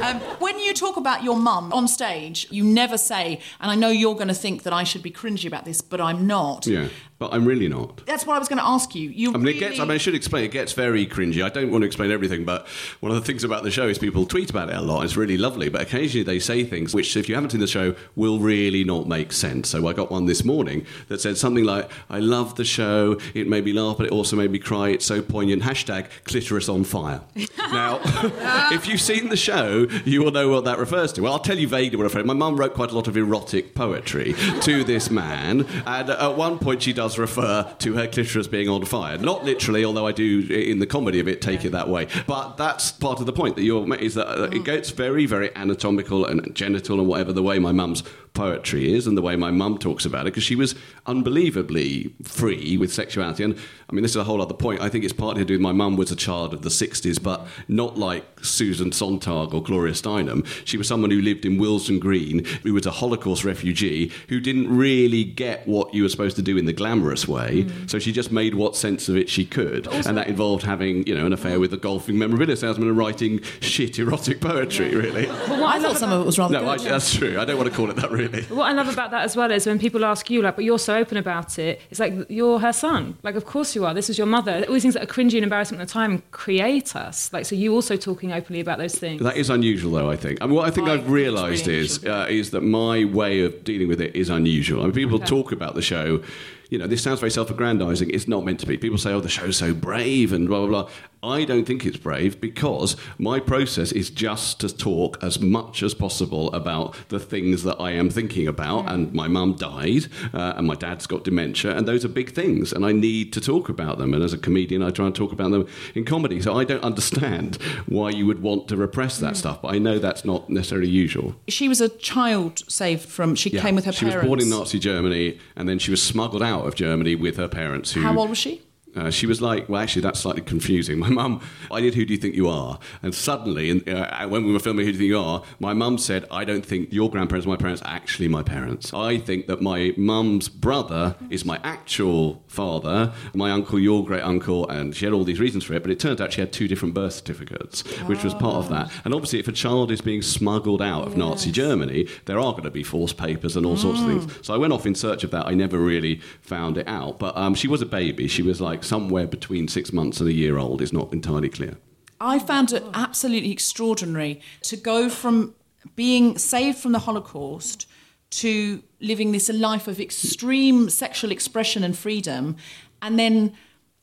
[0.03, 3.89] Um, when you talk about your mum on stage, you never say, and I know
[3.91, 6.67] you're going to think that I should be cringy about this, but I'm not.
[6.67, 6.89] Yeah,
[7.21, 8.05] but I'm really not.
[8.07, 9.11] That's what I was going to ask you.
[9.11, 9.57] You I mean, really...
[9.59, 9.79] it gets.
[9.79, 10.43] I mean, I should explain.
[10.43, 11.45] It gets very cringy.
[11.45, 12.67] I don't want to explain everything, but
[13.01, 15.05] one of the things about the show is people tweet about it a lot.
[15.05, 17.95] It's really lovely, but occasionally they say things which, if you haven't seen the show,
[18.17, 19.69] will really not make sense.
[19.69, 23.19] So I got one this morning that said something like, "I love the show.
[23.35, 24.89] It made me laugh, but it also made me cry.
[24.89, 27.21] It's so poignant." Hashtag clitoris on fire.
[27.59, 28.01] now,
[28.73, 31.21] if you've seen the show, you will know what that refers to.
[31.21, 32.23] Well, I'll tell you vaguely what it refers.
[32.23, 32.27] to.
[32.27, 36.59] My mum wrote quite a lot of erotic poetry to this man, and at one
[36.59, 39.19] point she does refer to her clitoris being on fire.
[39.19, 42.07] Not literally, although I do in the comedy of it take it that way.
[42.27, 46.25] But that's part of the point that you're is that it gets very, very anatomical
[46.25, 48.03] and genital and whatever the way my mum's
[48.33, 50.75] poetry is and the way my mum talks about it because she was
[51.07, 53.45] unbelievably free with sexuality.
[53.45, 53.59] And
[53.89, 54.81] I mean this is a whole other point.
[54.81, 57.23] I think it's partly to do with my mum was a child of the 60s
[57.23, 60.47] but not like Susan Sontag or Gloria Steinem.
[60.65, 64.75] She was someone who lived in Willesden Green who was a Holocaust refugee who didn't
[64.75, 67.67] really get what you were supposed to do in the glamorous way.
[67.87, 69.87] So she just made what sense of it she could.
[69.89, 73.43] And that involved having you know an affair with a golfing memorabilia salesman and writing
[73.61, 75.29] shit erotic poetry really.
[75.29, 76.87] I thought some of it was rather no I, good.
[76.87, 77.39] that's true.
[77.39, 79.37] I don't want to call it that really But what I love about that as
[79.37, 82.13] well is when people ask you, like, but you're so open about it, it's like
[82.29, 83.17] you're her son.
[83.23, 83.95] Like, of course you are.
[83.95, 84.65] This is your mother.
[84.67, 87.33] All these things that are cringy and embarrassing at the time create us.
[87.33, 89.23] Like, so you also talking openly about those things.
[89.23, 90.11] That is unusual, though.
[90.11, 90.39] I think.
[90.41, 93.43] I mean, what I think I I've realised really is uh, is that my way
[93.43, 94.81] of dealing with it is unusual.
[94.83, 95.27] I mean, people Okay.
[95.27, 96.23] talk about the show.
[96.71, 98.11] You know, this sounds very self-aggrandizing.
[98.11, 98.77] It's not meant to be.
[98.79, 100.91] People say, "Oh, the show's so brave," and blah blah blah.
[101.23, 105.93] I don't think it's brave because my process is just to talk as much as
[105.93, 108.91] possible about the things that I am thinking about.
[108.91, 112.73] And my mum died, uh, and my dad's got dementia, and those are big things,
[112.73, 114.15] and I need to talk about them.
[114.15, 116.41] And as a comedian, I try and talk about them in comedy.
[116.41, 117.57] So I don't understand
[117.87, 121.35] why you would want to repress that stuff, but I know that's not necessarily usual.
[121.49, 123.35] She was a child saved from.
[123.35, 123.61] She Yeah.
[123.63, 124.15] came with her she parents.
[124.15, 127.37] She was born in Nazi Germany, and then she was smuggled out of Germany with
[127.37, 127.93] her parents.
[127.93, 128.63] Who How old was she?
[128.97, 130.99] Uh, she was like, well, actually, that's slightly confusing.
[131.01, 132.79] My mum, I did Who Do You Think You Are?
[133.03, 135.73] And suddenly, in, uh, when we were filming Who Do You Think You Are, my
[135.73, 138.93] mum said, I don't think your grandparents are my parents, actually my parents.
[138.93, 144.69] I think that my mum's brother is my actual father, my uncle, your great uncle,
[144.69, 146.69] and she had all these reasons for it, but it turned out she had two
[146.69, 148.91] different birth certificates, which was part of that.
[149.05, 152.65] And obviously, if a child is being smuggled out of Nazi Germany, there are going
[152.65, 154.47] to be false papers and all sorts of things.
[154.47, 155.47] So I went off in search of that.
[155.47, 157.19] I never really found it out.
[157.19, 158.29] But um, she was a baby.
[158.29, 160.83] She was like somewhere between six months and a year old.
[160.83, 161.77] is not entirely clear.
[162.21, 165.55] I found it absolutely extraordinary to go from
[165.97, 167.87] being saved from the Holocaust
[168.31, 172.57] to living this life of extreme sexual expression and freedom,
[173.03, 173.55] and then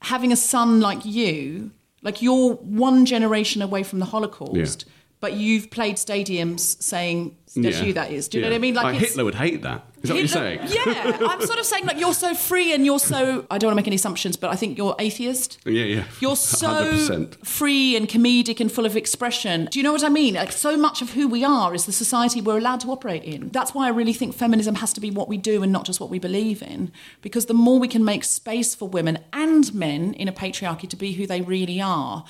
[0.01, 1.71] having a son like you,
[2.01, 4.85] like you're one generation away from the Holocaust,
[5.19, 7.85] but you've played stadiums saying, "That's Yeah.
[7.85, 8.27] you." That is.
[8.27, 8.75] Do you know what I mean?
[8.75, 9.85] Like it's- Hitler would hate that.
[10.03, 10.59] Is that what you're saying?
[10.69, 13.45] Yeah, I'm sort of saying like you're so free and you're so.
[13.49, 15.57] I don't want to make any assumptions, but I think you're atheist.
[15.65, 16.03] Yeah, yeah.
[16.19, 17.45] You're so 100%.
[17.45, 19.67] free and comedic and full of expression.
[19.71, 20.35] Do you know what I mean?
[20.35, 23.49] Like so much of who we are is the society we're allowed to operate in.
[23.49, 25.99] That's why I really think feminism has to be what we do and not just
[25.99, 26.91] what we believe in.
[27.23, 30.95] Because the more we can make space for women and men in a patriarchy to
[30.95, 32.23] be who they really are,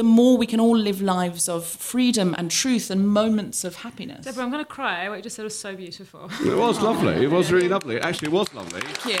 [0.00, 4.24] the more we can all live lives of freedom and truth and moments of happiness.
[4.24, 5.06] Deborah, I'm going to cry.
[5.10, 6.30] What you just said was so beautiful.
[6.42, 7.22] It was lovely.
[7.22, 8.00] It was really lovely.
[8.00, 8.80] Actually, it was lovely.
[8.80, 9.20] Thank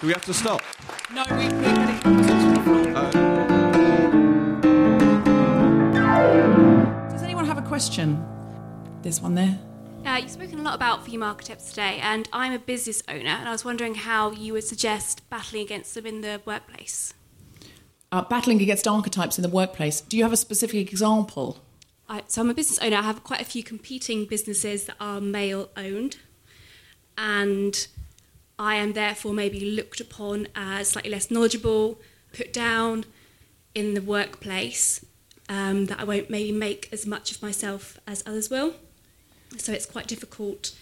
[0.00, 0.62] Do we have to stop?
[1.12, 1.50] No, we, we
[7.10, 8.24] Does anyone have a question?
[9.02, 9.58] This one there.
[10.06, 13.46] Uh, you've spoken a lot about female archetypes today, and I'm a business owner, and
[13.46, 17.12] I was wondering how you would suggest battling against them in the workplace.
[18.12, 20.00] Uh, battling against archetypes in the workplace.
[20.00, 21.58] Do you have a specific example?
[22.08, 22.96] I, so I'm a business owner.
[22.96, 26.18] I have quite a few competing businesses that are male owned,
[27.18, 27.86] and
[28.58, 31.98] I am therefore maybe looked upon as slightly less knowledgeable,
[32.32, 33.04] put down
[33.74, 35.04] in the workplace.
[35.48, 38.74] Um, that I won't maybe make as much of myself as others will.
[39.58, 40.74] So it's quite difficult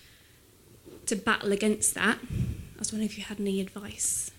[1.04, 2.18] to battle against that.
[2.22, 4.30] I was wondering if you had any advice.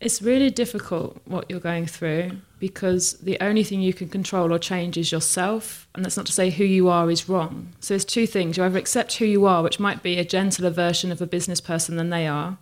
[0.00, 4.58] It's really difficult what you're going through because the only thing you can control or
[4.58, 5.86] change is yourself.
[5.94, 7.74] And that's not to say who you are is wrong.
[7.80, 8.56] So there's two things.
[8.56, 11.60] You either accept who you are, which might be a gentler version of a business
[11.60, 12.56] person than they are,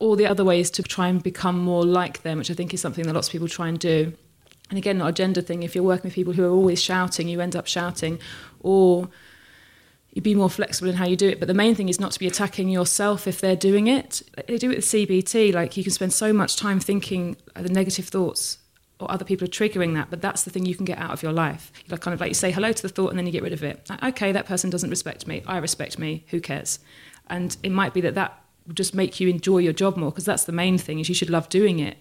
[0.00, 2.74] or the other way is to try and become more like them, which I think
[2.74, 4.12] is something that lots of people try and do.
[4.70, 5.62] And again, not a gender thing.
[5.62, 8.18] If you're working with people who are always shouting, you end up shouting,
[8.60, 9.08] or
[10.18, 11.38] you be more flexible in how you do it.
[11.38, 14.20] But the main thing is not to be attacking yourself if they're doing it.
[14.48, 15.54] They do it with CBT.
[15.54, 18.58] Like you can spend so much time thinking the negative thoughts
[18.98, 21.22] or other people are triggering that, but that's the thing you can get out of
[21.22, 21.70] your life.
[21.86, 23.44] You like kind of like you say hello to the thought and then you get
[23.44, 23.88] rid of it.
[23.88, 25.44] Like, okay, that person doesn't respect me.
[25.46, 26.24] I respect me.
[26.30, 26.80] Who cares?
[27.28, 30.24] And it might be that that will just make you enjoy your job more because
[30.24, 31.96] that's the main thing is you should love doing it.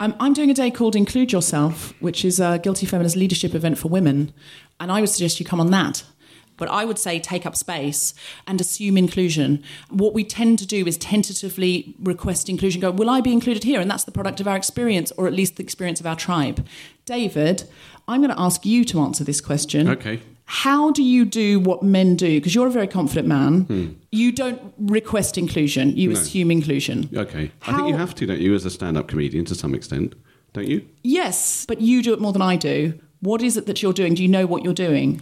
[0.00, 3.78] I'm, I'm doing a day called Include Yourself, which is a guilty feminist leadership event
[3.78, 4.32] for women,
[4.80, 6.02] and I would suggest you come on that.
[6.58, 8.12] But I would say take up space
[8.46, 9.62] and assume inclusion.
[9.88, 13.80] What we tend to do is tentatively request inclusion, go, will I be included here?
[13.80, 16.66] And that's the product of our experience, or at least the experience of our tribe.
[17.06, 17.64] David,
[18.06, 19.88] I'm going to ask you to answer this question.
[19.88, 20.20] Okay.
[20.46, 22.38] How do you do what men do?
[22.40, 23.98] Because you're a very confident man.
[24.10, 26.14] You don't request inclusion, you Hmm.
[26.14, 26.20] No.
[26.20, 27.08] assume inclusion.
[27.14, 27.50] Okay.
[27.66, 30.14] I think you have to, don't you, as a stand up comedian to some extent,
[30.54, 30.86] don't you?
[31.02, 32.94] Yes, but you do it more than I do.
[33.20, 34.14] What is it that you're doing?
[34.14, 35.20] Do you know what you're doing?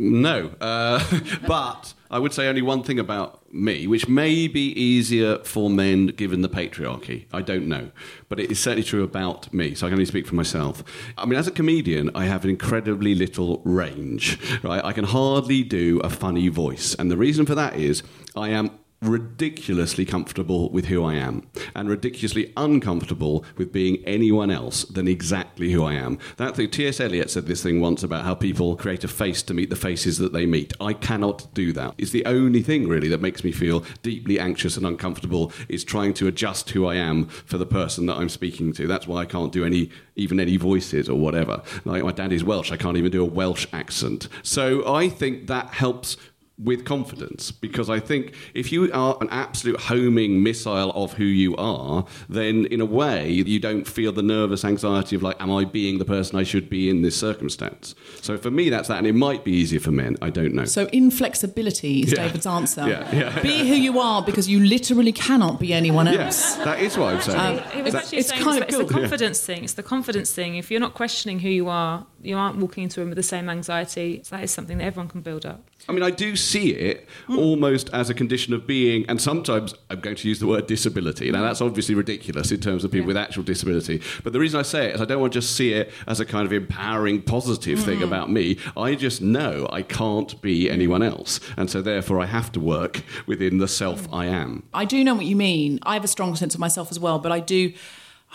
[0.00, 1.04] No, uh,
[1.48, 6.06] but I would say only one thing about me, which may be easier for men
[6.06, 7.24] given the patriarchy.
[7.32, 7.90] I don't know,
[8.28, 9.74] but it is certainly true about me.
[9.74, 10.84] So I can only speak for myself.
[11.18, 14.38] I mean, as a comedian, I have incredibly little range.
[14.62, 18.04] Right, I can hardly do a funny voice, and the reason for that is
[18.36, 18.70] I am
[19.00, 25.70] ridiculously comfortable with who I am and ridiculously uncomfortable with being anyone else than exactly
[25.70, 26.18] who I am.
[26.36, 27.00] That thing, T.S.
[27.00, 30.18] Eliot said this thing once about how people create a face to meet the faces
[30.18, 30.72] that they meet.
[30.80, 31.94] I cannot do that.
[31.96, 36.14] It's the only thing really that makes me feel deeply anxious and uncomfortable is trying
[36.14, 38.86] to adjust who I am for the person that I'm speaking to.
[38.86, 41.62] That's why I can't do any even any voices or whatever.
[41.84, 44.28] Like my dad is Welsh, I can't even do a Welsh accent.
[44.42, 46.16] So I think that helps
[46.62, 51.54] with confidence because I think if you are an absolute homing missile of who you
[51.56, 55.64] are, then in a way you don't feel the nervous anxiety of like, am I
[55.64, 57.94] being the person I should be in this circumstance?
[58.20, 60.16] So for me, that's that, and it might be easier for men.
[60.20, 60.64] I don't know.
[60.64, 62.24] So inflexibility is Yeah.
[62.26, 62.88] David's answer.
[62.88, 63.40] Yeah, yeah.
[63.42, 66.64] Be who you are because you literally cannot be anyone yes, else.
[66.64, 67.58] that is what I'm saying.
[67.58, 69.02] Um, he was That- actually it's saying kind it's, of it's the cool.
[69.02, 69.64] confidence thing.
[69.64, 70.56] It's the confidence thing.
[70.56, 73.22] If you're not questioning who you are, you aren't walking into a room with the
[73.22, 74.22] same anxiety.
[74.30, 75.68] That is something that everyone can build up.
[75.88, 77.38] I mean, I do see it hmm.
[77.38, 81.30] almost as a condition of being, and sometimes I'm going to use the word disability.
[81.30, 84.02] Now, that's obviously ridiculous in terms of people with actual disability.
[84.24, 86.20] But the reason I say it is I don't want to just see it as
[86.20, 88.04] a kind of empowering, positive thing hmm.
[88.04, 88.58] about me.
[88.76, 91.40] I just know I can't be anyone else.
[91.56, 94.64] And so, therefore, I have to work within the self I am.
[94.72, 95.78] I do know what you mean.
[95.82, 97.72] I have a strong sense of myself as well, but I do,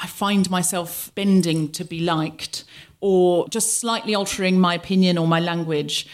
[0.01, 2.64] I find myself bending to be liked
[2.99, 6.07] or just slightly altering my opinion or my language.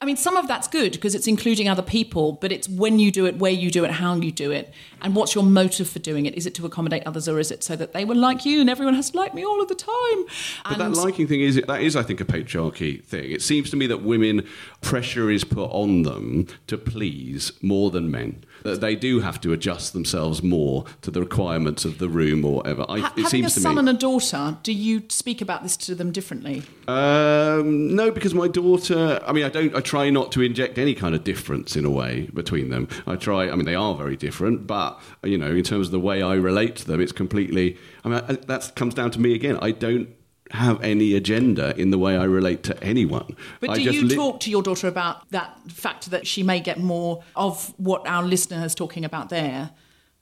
[0.00, 3.10] I mean, some of that's good because it's including other people, but it's when you
[3.10, 5.98] do it, where you do it, how you do it, and what's your motive for
[5.98, 6.34] doing it.
[6.34, 8.68] Is it to accommodate others or is it so that they will like you and
[8.68, 10.24] everyone has to like me all of the time?
[10.64, 13.30] But that liking thing is that is, I think, a patriarchy thing.
[13.30, 14.46] It seems to me that women
[14.80, 18.44] pressure is put on them to please more than men.
[18.62, 22.56] That they do have to adjust themselves more to the requirements of the room or
[22.56, 22.84] whatever.
[22.88, 23.78] I, Ha- it having a to son me.
[23.80, 26.62] and a daughter, do you speak about this to them differently?
[26.88, 29.20] Um, no, because my daughter.
[29.26, 29.74] I mean, I don't.
[29.74, 32.88] I try not to inject any kind of difference in a way between them.
[33.06, 33.48] I try.
[33.50, 36.34] I mean, they are very different, but you know, in terms of the way I
[36.34, 37.76] relate to them, it's completely.
[38.04, 39.58] I mean, that comes down to me again.
[39.60, 40.08] I don't
[40.52, 43.36] have any agenda in the way I relate to anyone.
[43.60, 46.42] But I do just you li- talk to your daughter about that fact that she
[46.42, 49.70] may get more of what our listener is talking about there?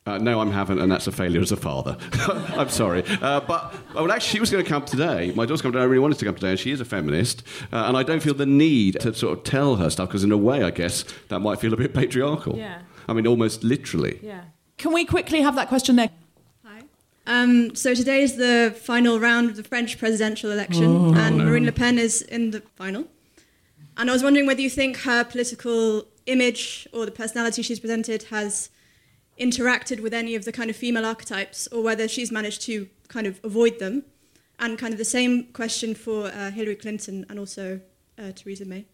[0.06, 1.96] Uh, no, I haven't, and that's a failure as a father.
[2.28, 3.04] I'm sorry.
[3.22, 5.32] Uh, but well, actually, she was going to come today.
[5.34, 5.82] My daughter's come today.
[5.82, 7.42] I really wanted to come today, and she is a feminist.
[7.72, 10.30] Uh, and I don't feel the need to sort of tell her stuff because, in
[10.30, 12.58] a way, I guess that might feel a bit patriarchal.
[12.58, 12.82] Yeah.
[13.08, 14.20] I mean, almost literally.
[14.22, 14.42] Yeah.
[14.76, 16.10] Can we quickly have that question there?
[17.26, 21.72] Um, so today is the final round of the French presidential election, and Marine Le
[21.72, 23.06] Pen is in the final.
[23.96, 28.24] And I was wondering whether you think her political image or the personality she's presented
[28.24, 28.68] has
[29.38, 33.26] interacted with any of the kind of female archetypes, or whether she's managed to kind
[33.26, 34.04] of avoid them.
[34.58, 37.80] And kind of the same question for uh, Hillary Clinton and also
[38.18, 38.84] uh, Theresa May.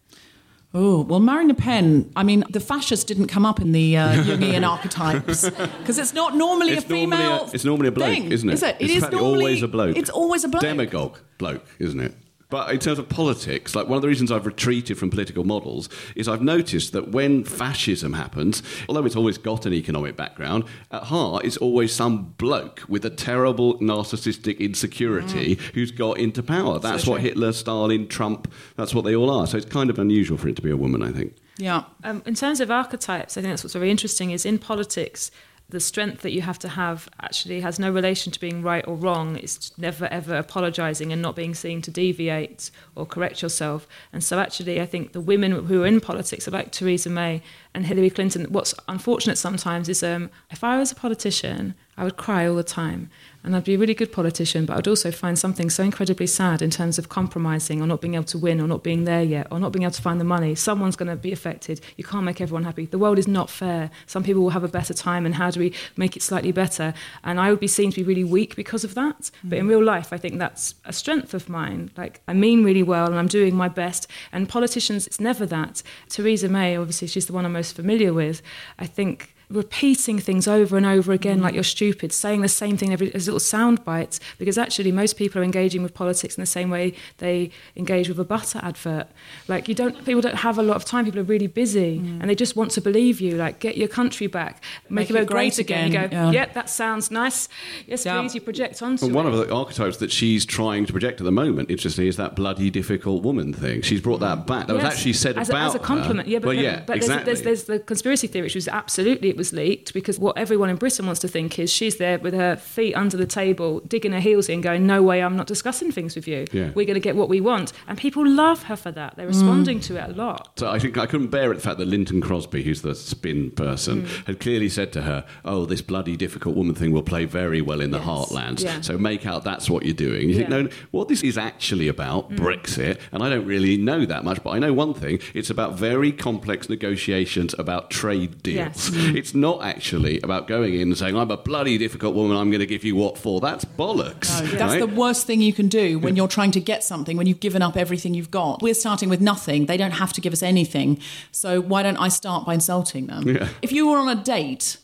[0.73, 4.13] Oh, well, Marine Le Pen, I mean, the fascist didn't come up in the uh,
[4.23, 7.19] Jungian archetypes because it's not normally It's a female.
[7.19, 8.53] normally a, it's normally a bloke, thing, isn't it?
[8.53, 8.77] Is it?
[8.79, 9.97] It it's normally always a bloke.
[9.97, 10.61] It's always a bloke.
[10.61, 12.13] Demagogue bloke, isn't it?
[12.51, 15.89] But in terms of politics, like one of the reasons I've retreated from political models
[16.15, 21.03] is I've noticed that when fascism happens, although it's always got an economic background, at
[21.03, 26.77] heart it's always some bloke with a terrible narcissistic insecurity who's got into power.
[26.77, 29.47] That's what Hitler, Stalin, Trump, that's what they all are.
[29.47, 31.37] So it's kind of unusual for it to be a woman, I think.
[31.57, 31.83] Yeah.
[32.03, 35.31] Um, in terms of archetypes, I think that's what's very interesting is in politics,
[35.71, 38.95] the strength that you have to have actually has no relation to being right or
[38.95, 39.37] wrong.
[39.37, 43.87] It's never ever apologizing and not being seen to deviate or correct yourself.
[44.13, 47.41] And so, actually, I think the women who are in politics are like Theresa May
[47.73, 48.45] and Hillary Clinton.
[48.51, 52.63] What's unfortunate sometimes is um, if I was a politician, I would cry all the
[52.63, 53.09] time.
[53.43, 56.61] And I'd be a really good politician, but I'd also find something so incredibly sad
[56.61, 59.47] in terms of compromising or not being able to win or not being there yet
[59.51, 60.53] or not being able to find the money.
[60.53, 61.81] Someone's going to be affected.
[61.97, 62.85] You can't make everyone happy.
[62.85, 63.89] The world is not fair.
[64.05, 66.93] Some people will have a better time, and how do we make it slightly better?
[67.23, 69.31] And I would be seen to be really weak because of that.
[69.43, 69.69] But in mm.
[69.69, 71.91] real life, I think that's a strength of mine.
[71.97, 74.07] Like, I mean really well and I'm doing my best.
[74.31, 75.81] And politicians, it's never that.
[76.09, 78.41] Theresa May, obviously, she's the one I'm most familiar with.
[78.77, 81.43] I think repeating things over and over again mm.
[81.43, 85.17] like you're stupid, saying the same thing every as little sound bites, because actually most
[85.17, 89.07] people are engaging with politics in the same way they engage with a butter advert.
[89.47, 92.19] Like you don't people don't have a lot of time, people are really busy mm.
[92.19, 95.15] and they just want to believe you, like get your country back, make, Make it
[95.23, 95.87] it great great again.
[95.87, 96.31] again, You go, yeah.
[96.31, 97.49] yep, that sounds nice.
[97.87, 98.19] Yes, Yeah.
[98.21, 99.33] please, you project onto And one it.
[99.33, 102.69] of the archetypes that she's trying to project at the moment, interestingly, is that bloody
[102.69, 103.81] difficult woman thing.
[103.81, 104.67] She's brought that back.
[104.67, 106.27] That was actually said as about a, as a compliment.
[106.27, 106.31] her.
[106.31, 107.25] Yeah, but, well, yeah, but exactly.
[107.25, 110.69] there's, there's, there's the conspiracy theory, which was absolutely it was leaked because what everyone
[110.69, 114.11] in Britain wants to think is she's there with her feet under the table, digging
[114.11, 116.45] her heels in, going, "No way, I'm not discussing things with you.
[116.51, 116.69] Yeah.
[116.75, 119.15] We're going to get what we want," and people love her for that.
[119.15, 120.59] They're responding to it a lot.
[120.59, 123.49] So I think I couldn't bear it the fact that Lynton Crosby, who's the spin
[123.51, 124.27] person, Mm.
[124.27, 127.81] had clearly said to her, "Oh, this bloody difficult woman thing will play very well
[127.81, 128.07] in the Yes.
[128.07, 128.63] heartlands.
[128.63, 128.81] Yeah.
[128.81, 132.31] So make out that's what you're doing." You think, no, what this is actually about,
[132.31, 132.37] Mm.
[132.37, 135.77] Brexit, and I don't really know that much, but I know one thing: it's about
[135.79, 138.55] very complex negotiations about trade deals.
[138.55, 138.89] Yes.
[138.91, 139.15] Mm.
[139.31, 142.35] It's not actually about going in and saying, "I'm a bloody difficult woman.
[142.35, 144.27] I'm going to give you what for." That's bollocks.
[144.27, 144.79] That's right?
[144.79, 147.61] the worst thing you can do when you're trying to get something, when you've given
[147.61, 148.61] up everything you've got.
[148.61, 149.67] We're starting with nothing.
[149.67, 150.99] They don't have to give us anything.
[151.31, 153.25] So why don't I start by insulting them?
[153.25, 153.47] Yeah.
[153.61, 154.75] If you were on a date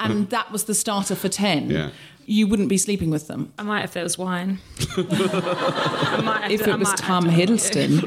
[0.00, 1.90] and that was the starter for 10, Yeah.
[2.30, 3.52] You wouldn't be sleeping with them.
[3.58, 4.60] I might if there was wine.
[4.96, 8.04] Might If to- I it was Tom Hiddleston.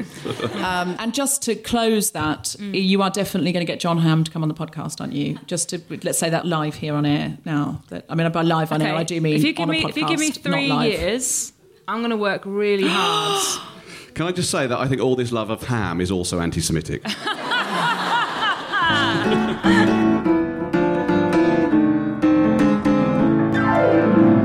[0.64, 4.30] um, and just to close that, you are definitely going to get Jon Hamm to
[4.30, 5.38] come on the podcast, aren't you?
[5.46, 7.82] Just to, let's say that live here on air now.
[7.90, 9.72] That, I mean, by live on air, I do mean if you give on a
[9.72, 11.52] me podcast, if you give me three years,
[11.86, 13.60] I'm going to work really hard.
[14.14, 17.04] Can I just say that I think all this love of ham is also anti-Semitic.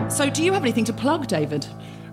[0.09, 1.67] So, do you have anything to plug, David?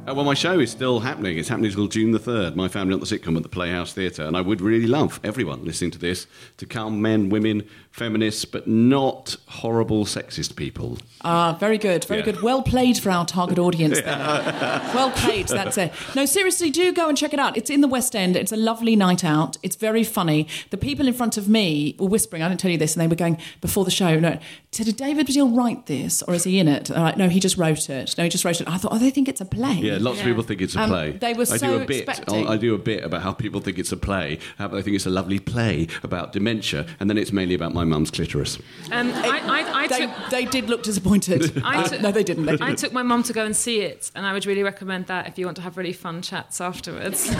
[0.06, 1.38] Uh, well, my show is still happening.
[1.38, 2.54] It's happening until June the 3rd.
[2.54, 4.24] My Family Not the Sitcom at the Playhouse Theatre.
[4.24, 6.26] And I would really love everyone listening to this
[6.58, 7.66] to come men, women,
[7.96, 10.98] feminists, but not horrible sexist people.
[11.22, 12.26] Ah, very good, very Yeah.
[12.26, 12.42] good.
[12.42, 14.82] Well played for our target audience there.
[14.94, 15.92] well played, that's it.
[16.14, 17.56] No, seriously, do go and check it out.
[17.56, 18.36] It's in the West End.
[18.36, 19.56] It's a lovely night out.
[19.62, 20.46] It's very funny.
[20.70, 23.06] The people in front of me were whispering, I didn't tell you this, and they
[23.08, 24.38] were going before the show, no,
[24.70, 26.90] did David Baddiel write this, or is he in it?
[26.90, 28.14] Like, no, he just wrote it.
[28.18, 28.68] No, he just wrote it.
[28.68, 29.72] I thought, oh, they think it's a play.
[29.74, 31.12] Yeah, lots of people think it's a Um, play.
[31.12, 32.06] they were I so do a bit.
[32.08, 32.46] expecting.
[32.46, 35.06] I do a bit about how people think it's a play, how they think it's
[35.06, 38.58] a lovely play about dementia, and then it's mainly about my mum's clitoris.
[38.92, 41.62] Um, I, I, I They, took, they did look disappointed.
[41.64, 42.46] I Uh, took- no, they didn't.
[42.46, 42.78] They I didn't.
[42.78, 45.38] took my mum to go and see it, and I would really recommend that if
[45.38, 47.30] you want to have really fun chats afterwards.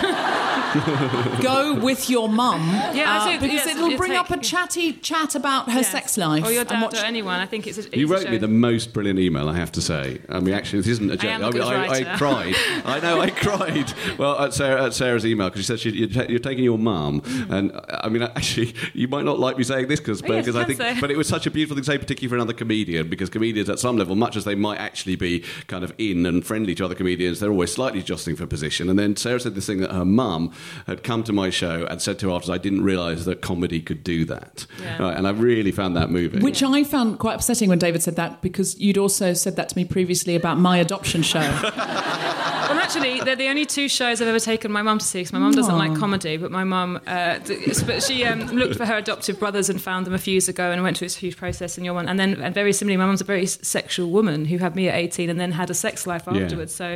[1.43, 2.61] Go with your mum.
[2.95, 5.91] Yeah, uh, think- because yes, it'll bring take- up a chatty chat about her Yes.
[5.93, 6.45] sex life.
[6.45, 7.39] or your and dad, watch- or anyone.
[7.41, 7.79] I think it's.
[7.79, 10.21] A, You it's a wrote me the most brilliant email, I have to say.
[10.29, 11.31] I mean, actually, this isn't a joke.
[11.31, 12.15] am a I, mean, good I, I writer.
[12.17, 12.55] cried.
[12.85, 13.93] I know, I cried.
[14.19, 16.79] Well, at, Sara, at Sara's email, because she said she, you're, ta- you're taking your
[16.79, 17.23] mum.
[17.51, 20.55] And uh, I mean, actually, you might not like me saying this because Oh, yes,
[20.55, 21.01] I think, say.
[21.01, 23.69] but it was such a beautiful thing to say, particularly for another comedian, because comedians
[23.69, 26.85] at some level, much as they might actually be kind of in and friendly to
[26.85, 28.89] other comedians, they're always slightly jostling for position.
[28.89, 30.53] And then Sara said this thing that her mum
[30.87, 33.81] had come to my show and said to her afterwards, I didn't realise that comedy
[33.81, 34.67] could do that.
[34.81, 35.03] Yeah.
[35.03, 36.43] Right, and I really found that moving.
[36.43, 39.77] Which I found quite upsetting when David said that because you'd also said that to
[39.77, 41.41] me previously about my adoption show.
[42.69, 45.33] Well, actually, they're the only two shows I've ever taken my mum to see because
[45.33, 47.39] my mum doesn't like comedy, but my mum, uh,
[47.87, 50.71] but she um, looked for her adoptive brothers and found them a few years ago
[50.73, 51.77] and went through this huge process.
[51.79, 54.59] And your one, and then and very similarly, my mum's a very sexual woman who
[54.59, 56.43] had me at eighteen and then had a sex life Yeah.
[56.43, 56.75] afterwards.
[56.75, 56.89] So,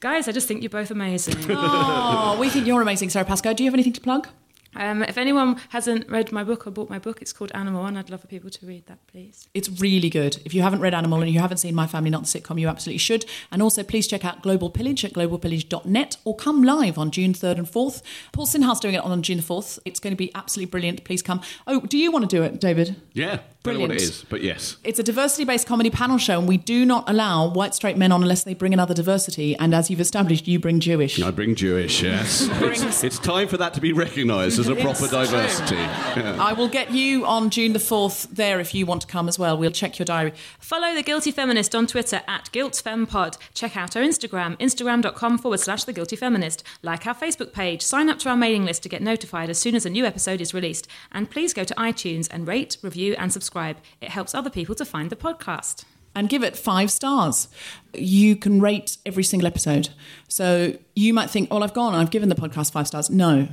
[0.00, 1.36] guys, I just think you're both amazing.
[1.50, 3.54] oh, we think you're amazing, Sara Pascoe.
[3.54, 4.28] Do you have anything to plug?
[4.74, 7.98] Um, if anyone hasn't read my book or bought my book, it's called Animal, and
[7.98, 9.48] I'd love for people to read that, please.
[9.54, 10.40] It's really good.
[10.44, 12.68] If you haven't read Animal and you haven't seen My Family Not the Sitcom, you
[12.68, 13.24] absolutely should.
[13.50, 17.58] And also, please check out Global Pillage at globalpillage.net or come live on June 3rd
[17.58, 18.02] and 4th.
[18.32, 19.78] Paul Sinha's doing it on June 4th.
[19.84, 21.04] It's going to be absolutely brilliant.
[21.04, 21.40] Please come.
[21.66, 22.96] Oh, do you want to do it, David?
[23.12, 24.24] Yeah, don't know what it Brilliant.
[24.28, 24.76] but yes.
[24.82, 28.10] It's a diversity based comedy panel show, and we do not allow white straight men
[28.10, 29.56] on unless they bring another diversity.
[29.56, 31.20] And as you've established, you bring Jewish.
[31.22, 32.48] I bring Jewish, yes.
[32.50, 35.76] it's, it's time for that to be recognised as a proper diversity.
[35.76, 36.36] Yeah.
[36.40, 39.38] I will get you on June the 4th there if you want to come as
[39.38, 39.56] well.
[39.56, 40.32] We'll check your diary.
[40.58, 43.38] Follow The Guilty Feminist on Twitter at GuiltFemPod.
[43.54, 46.64] Check out our Instagram, instagram.com forward slash The Guilty Feminist.
[46.82, 49.76] Like our Facebook page, sign up to our mailing list to get notified as soon
[49.76, 50.88] as a new episode is released.
[51.12, 53.51] And please go to iTunes and rate, review, and subscribe.
[54.00, 55.84] It helps other people to find the podcast.
[56.14, 57.48] and give it five stars.
[57.94, 59.88] You can rate every single episode.
[60.28, 63.08] So you might think, oh, I've gone, I've given the podcast five stars.
[63.08, 63.48] No.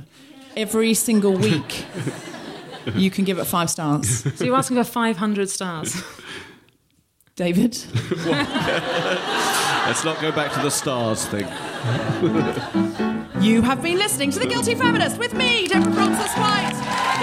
[0.56, 1.84] Every single week,
[2.94, 4.24] you can give it five stars.
[4.36, 6.02] So you're asking for 500 stars.
[7.36, 7.78] David?
[8.26, 11.46] Let's not go back to the stars thing.
[13.42, 16.74] You have been listening to The Guilty Feminist with me, Deborah Frances-White,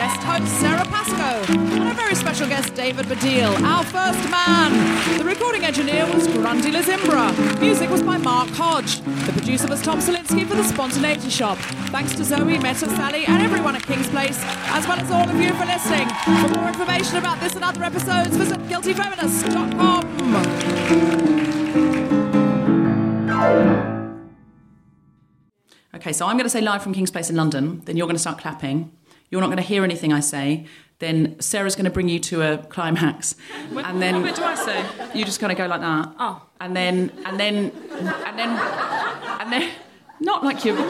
[0.08, 4.72] guest host Sara Pascoe, and our very special guest David Baddiel, our first man.
[5.18, 7.60] The recording engineer was Grundy Lazimbra.
[7.60, 9.02] Music was by Mark Hodge.
[9.02, 11.58] The producer was Tom Salinsky for The Spontaneity Shop.
[11.92, 14.40] Thanks to Zoe, Meta, Sally, and everyone at Kings Place,
[14.72, 16.08] as well as all of you for listening.
[16.08, 20.08] For more information about this and other episodes, visit guiltyfeminist.com.
[25.96, 27.82] Okay, so I'm going to say live from Kings Place in London.
[27.84, 28.97] Then you're going to start clapping.
[29.30, 30.66] You're not going to hear anything I say.
[31.00, 33.36] Then Sara's going to bring you to a climax,
[33.76, 34.84] and then What do I say?
[35.14, 36.16] you just kind of go like that.
[36.20, 36.42] Oh.
[36.60, 38.50] and then and then and then
[39.40, 39.70] and then
[40.20, 40.74] not like you.
[40.74, 40.88] No,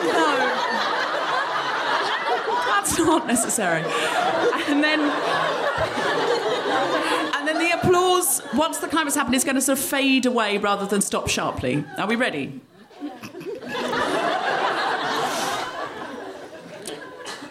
[2.68, 3.82] that's not necessary.
[4.70, 5.02] And then
[7.36, 10.58] and then the applause once the climax happens is going to sort of fade away
[10.58, 11.84] rather than stop sharply.
[11.98, 12.62] Are we ready?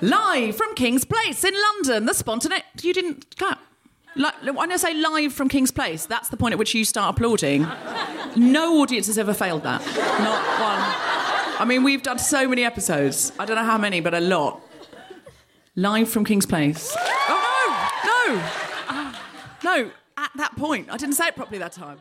[0.00, 2.62] Live from Kings Place in London, the spontaneous.
[2.82, 3.60] You didn't clap.
[4.14, 7.14] Like, when I say live from Kings Place, that's the point at which you start
[7.14, 7.66] applauding.
[8.34, 9.80] No audience has ever failed that.
[9.80, 11.60] Not one.
[11.60, 13.32] I mean, we've done so many episodes.
[13.38, 14.60] I don't know how many, but a lot.
[15.74, 16.96] Live from Kings Place.
[16.98, 19.12] Oh, no!
[19.64, 19.82] No!
[19.84, 19.90] No!
[20.16, 20.88] At that point.
[20.90, 21.98] I didn't say it properly that time.